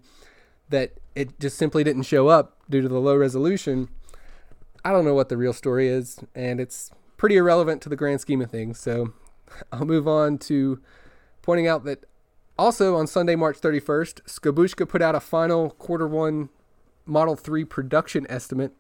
that 0.75 0.95
it 1.15 1.39
just 1.39 1.57
simply 1.57 1.85
didn't 1.85 2.03
show 2.03 2.27
up 2.27 2.57
due 2.69 2.83
to 2.83 2.89
the 2.89 2.99
low 2.99 3.17
resolution. 3.17 3.89
I 4.85 4.91
don't 4.91 5.05
know 5.05 5.15
what 5.15 5.29
the 5.29 5.37
real 5.37 5.53
story 5.53 5.87
is, 5.87 6.19
and 6.35 6.61
it's 6.61 6.91
pretty 7.17 7.37
irrelevant 7.37 7.81
to 7.83 7.89
the 7.89 7.95
grand 7.95 8.21
scheme 8.21 8.43
of 8.43 8.51
things. 8.51 8.81
So 8.81 9.13
I'll 9.73 9.85
move 9.85 10.09
on 10.09 10.39
to 10.39 10.81
pointing 11.43 11.69
out 11.69 11.85
that 11.85 12.05
also 12.59 12.97
on 12.97 13.07
Sunday, 13.07 13.37
March 13.37 13.61
31st, 13.61 14.23
Skabooshka 14.23 14.89
put 14.89 15.01
out 15.01 15.15
a 15.15 15.21
final 15.21 15.71
quarter 15.71 16.09
one 16.09 16.49
Model 17.07 17.37
3 17.37 17.65
production 17.65 18.27
estimate, 18.29 18.73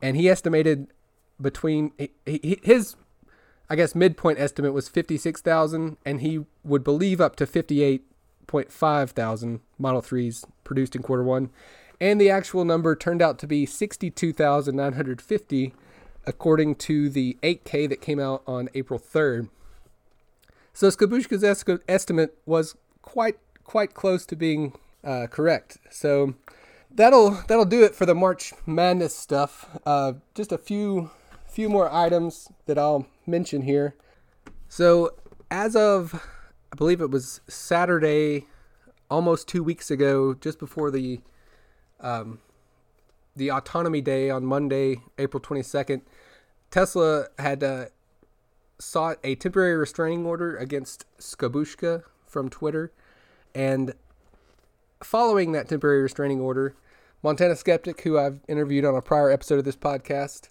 and 0.00 0.16
he 0.16 0.28
estimated 0.28 0.88
between 1.40 1.92
his 2.24 2.94
I 3.68 3.74
guess 3.74 3.94
midpoint 3.94 4.38
estimate 4.38 4.74
was 4.74 4.88
56,000 4.88 5.96
and 6.04 6.20
he 6.20 6.44
would 6.62 6.84
believe 6.84 7.22
up 7.22 7.36
to 7.36 7.46
58.5 8.52 9.10
thousand 9.10 9.60
Model 9.78 10.02
3s 10.02 10.44
produced 10.64 10.94
in 10.94 11.02
quarter 11.02 11.22
1 11.22 11.50
and 12.00 12.20
the 12.20 12.30
actual 12.30 12.64
number 12.64 12.96
turned 12.96 13.22
out 13.22 13.38
to 13.38 13.46
be 13.46 13.64
62,950 13.64 15.72
according 16.26 16.74
to 16.74 17.08
the 17.08 17.38
8K 17.42 17.88
that 17.88 18.00
came 18.00 18.18
out 18.18 18.42
on 18.46 18.68
April 18.74 18.98
3rd. 18.98 19.48
So 20.72 20.88
Skabooshka's 20.88 21.44
es- 21.44 21.64
estimate 21.88 22.36
was 22.46 22.76
quite 23.02 23.38
quite 23.64 23.94
close 23.94 24.26
to 24.26 24.36
being 24.36 24.72
uh, 25.04 25.26
correct. 25.28 25.78
So 25.90 26.34
that'll 26.90 27.42
that'll 27.48 27.64
do 27.64 27.84
it 27.84 27.94
for 27.94 28.06
the 28.06 28.14
March 28.14 28.52
Madness 28.66 29.14
stuff. 29.14 29.78
Uh, 29.86 30.14
just 30.34 30.50
a 30.50 30.58
few 30.58 31.10
few 31.46 31.68
more 31.68 31.92
items 31.92 32.48
that 32.66 32.78
I'll 32.78 33.06
mention 33.26 33.62
here. 33.62 33.94
So 34.68 35.14
as 35.50 35.76
of 35.76 36.26
I 36.72 36.74
believe 36.74 37.02
it 37.02 37.10
was 37.10 37.42
Saturday, 37.48 38.46
almost 39.10 39.46
two 39.46 39.62
weeks 39.62 39.90
ago, 39.90 40.32
just 40.32 40.58
before 40.58 40.90
the 40.90 41.20
um, 42.00 42.38
the 43.36 43.50
autonomy 43.50 44.00
day 44.00 44.30
on 44.30 44.44
Monday, 44.46 45.02
April 45.18 45.40
twenty 45.40 45.62
second, 45.62 46.00
Tesla 46.70 47.26
had 47.38 47.62
uh, 47.62 47.84
sought 48.78 49.18
a 49.22 49.34
temporary 49.34 49.76
restraining 49.76 50.24
order 50.24 50.56
against 50.56 51.04
Skabooshka 51.18 52.04
from 52.26 52.48
Twitter, 52.48 52.90
and 53.54 53.92
following 55.04 55.52
that 55.52 55.68
temporary 55.68 56.00
restraining 56.00 56.40
order, 56.40 56.74
Montana 57.22 57.54
Skeptic, 57.54 58.00
who 58.00 58.18
I've 58.18 58.40
interviewed 58.48 58.86
on 58.86 58.94
a 58.94 59.02
prior 59.02 59.30
episode 59.30 59.58
of 59.58 59.66
this 59.66 59.76
podcast, 59.76 60.48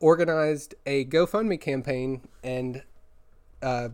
organized 0.00 0.74
a 0.86 1.04
GoFundMe 1.04 1.60
campaign, 1.60 2.22
and 2.42 2.82
uh, 3.62 3.90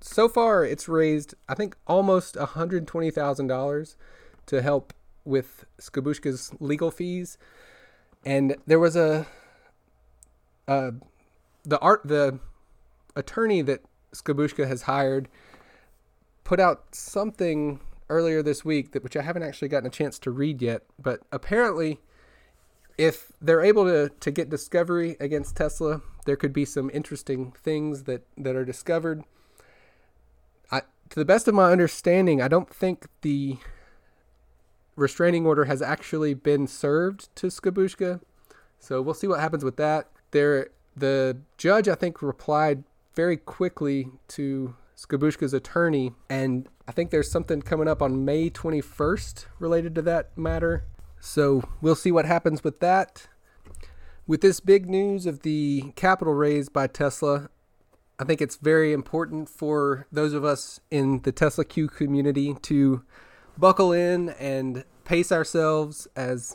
so 0.00 0.28
far 0.28 0.64
it's 0.64 0.88
raised, 0.88 1.34
I 1.48 1.54
think, 1.54 1.76
almost 1.86 2.34
$120,000 2.36 3.96
to 4.46 4.62
help 4.62 4.92
with 5.24 5.64
Skabooshka's 5.78 6.52
legal 6.58 6.90
fees. 6.90 7.38
And 8.24 8.56
there 8.66 8.78
was 8.78 8.96
a, 8.96 9.26
uh, 10.66 10.92
the 11.64 11.78
art, 11.80 12.02
the 12.04 12.38
attorney 13.16 13.62
that 13.62 13.82
Skabooshka 14.14 14.66
has 14.66 14.82
hired 14.82 15.28
put 16.44 16.58
out 16.58 16.94
something 16.94 17.80
earlier 18.08 18.42
this 18.42 18.64
week 18.64 18.92
that 18.92 19.04
which 19.04 19.16
I 19.16 19.22
haven't 19.22 19.44
actually 19.44 19.68
gotten 19.68 19.86
a 19.86 19.90
chance 19.90 20.18
to 20.20 20.30
read 20.30 20.60
yet, 20.60 20.82
but 21.00 21.20
apparently 21.30 22.00
if 22.98 23.32
they're 23.40 23.62
able 23.62 23.84
to, 23.84 24.10
to 24.20 24.30
get 24.30 24.50
discovery 24.50 25.16
against 25.20 25.56
Tesla, 25.56 26.02
there 26.26 26.36
could 26.36 26.52
be 26.52 26.64
some 26.64 26.90
interesting 26.92 27.52
things 27.52 28.04
that, 28.04 28.26
that 28.36 28.56
are 28.56 28.64
discovered. 28.64 29.24
To 31.10 31.18
the 31.18 31.24
best 31.24 31.48
of 31.48 31.54
my 31.54 31.72
understanding, 31.72 32.40
I 32.40 32.48
don't 32.48 32.72
think 32.72 33.06
the 33.22 33.58
restraining 34.94 35.44
order 35.44 35.64
has 35.64 35.82
actually 35.82 36.34
been 36.34 36.66
served 36.66 37.34
to 37.36 37.48
Skabooshka. 37.48 38.20
So 38.78 39.02
we'll 39.02 39.14
see 39.14 39.26
what 39.26 39.40
happens 39.40 39.64
with 39.64 39.76
that. 39.76 40.08
There, 40.30 40.68
the 40.96 41.38
judge, 41.58 41.88
I 41.88 41.96
think, 41.96 42.22
replied 42.22 42.84
very 43.16 43.36
quickly 43.36 44.08
to 44.28 44.76
Skabooshka's 44.96 45.52
attorney, 45.52 46.12
and 46.28 46.68
I 46.86 46.92
think 46.92 47.10
there's 47.10 47.30
something 47.30 47.60
coming 47.62 47.88
up 47.88 48.02
on 48.02 48.24
May 48.24 48.48
21st 48.48 49.46
related 49.58 49.94
to 49.96 50.02
that 50.02 50.36
matter. 50.38 50.84
So 51.18 51.64
we'll 51.80 51.96
see 51.96 52.12
what 52.12 52.24
happens 52.24 52.62
with 52.62 52.80
that. 52.80 53.26
With 54.26 54.42
this 54.42 54.60
big 54.60 54.88
news 54.88 55.26
of 55.26 55.42
the 55.42 55.92
capital 55.96 56.34
raise 56.34 56.68
by 56.68 56.86
Tesla, 56.86 57.50
I 58.20 58.24
think 58.24 58.42
it's 58.42 58.56
very 58.56 58.92
important 58.92 59.48
for 59.48 60.06
those 60.12 60.34
of 60.34 60.44
us 60.44 60.78
in 60.90 61.22
the 61.22 61.32
Tesla 61.32 61.64
Q 61.64 61.88
community 61.88 62.54
to 62.64 63.02
buckle 63.56 63.92
in 63.92 64.28
and 64.38 64.84
pace 65.04 65.32
ourselves 65.32 66.06
as 66.14 66.54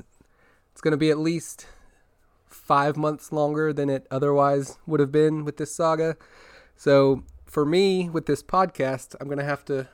it's 0.72 0.82
going 0.82 0.92
to 0.92 0.98
be 0.98 1.10
at 1.10 1.18
least 1.18 1.66
five 2.46 2.96
months 2.96 3.32
longer 3.32 3.74
than 3.74 3.90
it 3.90 4.06
otherwise 4.12 4.78
would 4.86 5.00
have 5.00 5.12
been 5.12 5.44
with 5.44 5.58
this 5.58 5.74
saga. 5.74 6.18
So, 6.76 7.24
for 7.46 7.66
me, 7.66 8.12
with 8.12 8.28
this 8.28 8.44
podcast, 8.44 9.16
I'm 9.20 9.26
going 9.26 9.40
to 9.40 9.44
have 9.44 9.66
to 9.66 9.88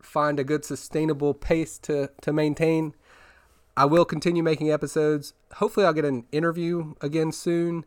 find 0.00 0.38
a 0.38 0.44
good 0.44 0.64
sustainable 0.64 1.34
pace 1.34 1.76
to, 1.78 2.10
to 2.20 2.32
maintain. 2.32 2.94
I 3.76 3.86
will 3.86 4.04
continue 4.04 4.44
making 4.44 4.70
episodes. 4.70 5.34
Hopefully, 5.54 5.86
I'll 5.86 5.92
get 5.92 6.04
an 6.04 6.26
interview 6.30 6.94
again 7.00 7.32
soon. 7.32 7.84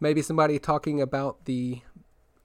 Maybe 0.00 0.22
somebody 0.22 0.58
talking 0.58 1.02
about 1.02 1.44
the 1.44 1.82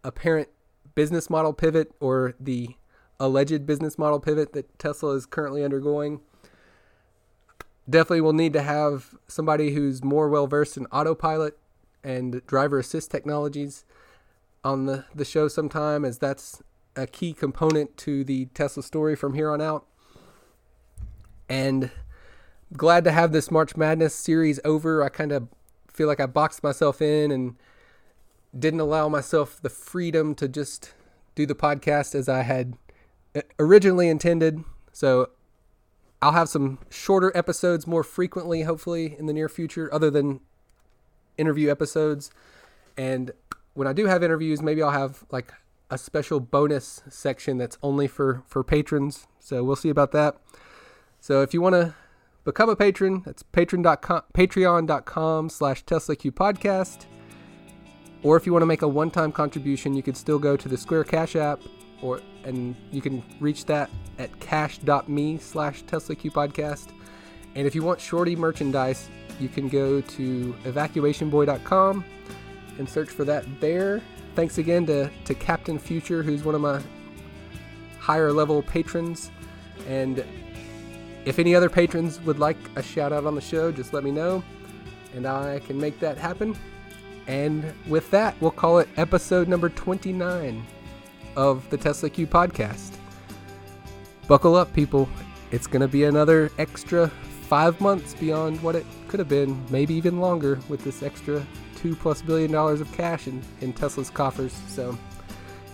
apparent 0.08 0.48
business 0.96 1.30
model 1.30 1.54
pivot 1.54 1.92
or 2.00 2.34
the 2.40 2.76
alleged 3.20 3.66
business 3.66 3.98
model 3.98 4.20
pivot 4.20 4.54
that 4.54 4.80
Tesla 4.80 5.12
is 5.12 5.26
currently 5.26 5.64
undergoing. 5.64 6.22
Definitely 7.90 8.22
will 8.22 8.34
need 8.34 8.54
to 8.54 8.62
have 8.62 9.16
somebody 9.28 9.74
who's 9.74 10.04
more 10.04 10.30
well 10.30 10.48
versed 10.48 10.78
in 10.78 10.86
autopilot 10.88 11.58
and 12.04 12.46
driver 12.48 12.80
assist 12.80 13.12
technologies 13.12 13.86
on 14.64 14.86
the, 14.86 15.06
the 15.14 15.26
show 15.26 15.48
sometime, 15.48 16.04
as 16.04 16.18
that's 16.18 16.62
a 16.96 17.06
key 17.06 17.34
component 17.34 17.96
to 17.98 18.24
the 18.24 18.46
Tesla 18.48 18.84
story 18.84 19.16
from 19.16 19.34
here 19.34 19.52
on 19.52 19.62
out. 19.62 19.86
And 21.48 21.92
glad 22.76 23.04
to 23.04 23.12
have 23.12 23.32
this 23.32 23.52
March 23.52 23.78
Madness 23.78 24.14
series 24.16 24.60
over. 24.66 25.04
I 25.04 25.10
kind 25.10 25.32
of 25.32 25.48
feel 25.92 26.08
like 26.08 26.20
I 26.20 26.26
boxed 26.26 26.64
myself 26.64 27.02
in 27.02 27.32
and 27.32 27.56
didn't 28.58 28.80
allow 28.80 29.10
myself 29.10 29.60
the 29.62 29.70
freedom 29.70 30.36
to 30.36 30.48
just 30.48 30.94
do 31.36 31.46
the 31.46 31.56
podcast 31.56 32.16
as 32.16 32.28
I 32.28 32.42
had 32.42 32.76
eh, 33.36 33.42
originally 33.60 34.10
intended. 34.10 34.64
So 34.92 35.30
I'll 36.22 36.32
have 36.32 36.50
some 36.50 36.80
shorter 36.90 37.32
episodes 37.36 37.86
more 37.86 38.04
frequently, 38.04 38.64
hopefully, 38.64 39.16
in 39.18 39.28
the 39.28 39.34
near 39.34 39.50
future, 39.50 39.94
other 39.94 40.10
than 40.10 40.40
interview 41.38 41.70
episodes. 41.70 42.32
And 42.98 43.32
when 43.74 43.88
I 43.88 43.94
do 43.94 44.08
have 44.08 44.24
interviews, 44.24 44.62
maybe 44.62 44.82
I'll 44.82 44.92
have 44.92 45.24
like 45.32 45.54
a 45.90 45.98
special 45.98 46.40
bonus 46.40 47.02
section 47.10 47.58
that's 47.58 47.78
only 47.82 48.08
for 48.08 48.44
for 48.48 48.64
patrons. 48.64 49.28
So 49.40 49.64
we'll 49.64 49.76
see 49.76 49.90
about 49.90 50.12
that. 50.14 50.38
So 51.20 51.42
if 51.42 51.54
you 51.54 51.62
want 51.62 51.74
to 51.74 51.96
become 52.44 52.70
a 52.70 52.76
patron, 52.76 53.22
that's 53.26 53.44
patreon.com 53.44 54.20
slash 55.50 55.86
TeslaQ 55.86 56.32
podcast. 56.32 57.06
Or 58.24 58.36
if 58.38 58.46
you 58.46 58.52
want 58.52 58.64
to 58.64 58.68
make 58.68 58.82
a 58.82 58.88
one-time 58.88 59.32
contribution, 59.32 59.94
you 59.94 60.04
could 60.04 60.18
still 60.18 60.40
go 60.40 60.58
to 60.58 60.68
the 60.68 60.78
Square 60.78 61.06
Cash 61.06 61.36
app 61.36 61.62
or 62.02 62.22
and 62.44 62.76
you 62.92 63.02
can 63.02 63.24
reach 63.40 63.66
that 63.66 63.90
at 64.20 64.40
cash.me 64.40 65.38
slash 65.40 65.84
TeslaQ 65.84 66.32
podcast. 66.32 66.90
And 67.56 67.66
if 67.68 67.76
you 67.76 67.84
want 67.84 68.00
shorty 68.00 68.36
merchandise, 68.36 69.10
you 69.40 69.50
can 69.50 69.68
go 69.68 70.02
to 70.02 70.56
evacuationboy.com 70.64 72.06
and 72.78 72.90
search 72.90 73.10
for 73.10 73.24
that 73.26 73.46
there. 73.60 74.02
Thanks 74.36 74.60
again 74.60 74.86
to, 74.86 75.10
to 75.26 75.34
Captain 75.34 75.80
Future, 75.80 76.22
who's 76.22 76.44
one 76.44 76.56
of 76.56 76.62
my 76.62 76.82
higher 78.00 78.32
level 78.32 78.62
patrons. 78.62 79.32
And 79.88 80.24
if 81.26 81.40
any 81.40 81.56
other 81.56 81.70
patrons 81.70 82.22
would 82.22 82.40
like 82.40 82.58
a 82.76 82.84
shout 82.84 83.12
out 83.12 83.26
on 83.26 83.36
the 83.36 83.42
show, 83.42 83.72
just 83.72 83.94
let 83.94 84.04
me 84.04 84.12
know 84.12 84.44
and 85.18 85.26
I 85.26 85.60
can 85.60 85.80
make 85.80 86.00
that 86.00 86.18
happen. 86.18 86.56
And 87.28 87.74
with 87.88 88.10
that, 88.12 88.36
we'll 88.42 88.52
call 88.52 88.80
it 88.80 88.88
episode 88.96 89.48
number 89.48 89.70
29 89.70 90.66
of 91.36 91.70
the 91.70 91.78
Tesla 91.78 92.10
Q 92.10 92.26
podcast. 92.26 92.96
Buckle 94.28 94.56
up, 94.56 94.74
people. 94.74 95.08
It's 95.52 95.68
going 95.68 95.82
to 95.82 95.88
be 95.88 96.06
another 96.06 96.52
extra 96.58 97.10
five 97.48 97.80
months 97.80 98.14
beyond 98.14 98.62
what 98.62 98.76
it 98.76 98.86
could 99.08 99.20
have 99.20 99.30
been, 99.30 99.64
maybe 99.70 99.94
even 99.94 100.20
longer, 100.20 100.60
with 100.68 100.84
this 100.84 101.04
extra 101.04 101.46
two 101.76 101.96
plus 101.96 102.22
billion 102.22 102.52
dollars 102.52 102.82
of 102.82 102.92
cash 102.92 103.28
in, 103.28 103.42
in 103.62 103.72
Tesla's 103.72 104.10
coffers. 104.10 104.54
So 104.68 104.98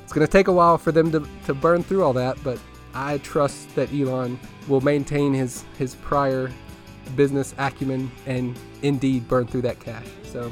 it's 0.04 0.14
going 0.14 0.26
to 0.26 0.32
take 0.32 0.48
a 0.48 0.52
while 0.52 0.78
for 0.78 0.92
them 0.92 1.12
to, 1.12 1.28
to 1.46 1.54
burn 1.54 1.82
through 1.84 2.04
all 2.04 2.14
that, 2.14 2.38
but 2.44 2.60
I 2.94 3.20
trust 3.20 3.74
that 3.76 3.92
Elon 3.94 4.40
will 4.68 4.82
maintain 4.82 5.34
his, 5.34 5.64
his 5.78 5.96
prior 5.96 6.52
business 7.16 7.56
acumen 7.58 8.12
and 8.26 8.58
indeed 8.82 9.28
burn 9.28 9.48
through 9.48 9.64
that 9.64 9.80
cash. 9.80 10.06
So 10.24 10.52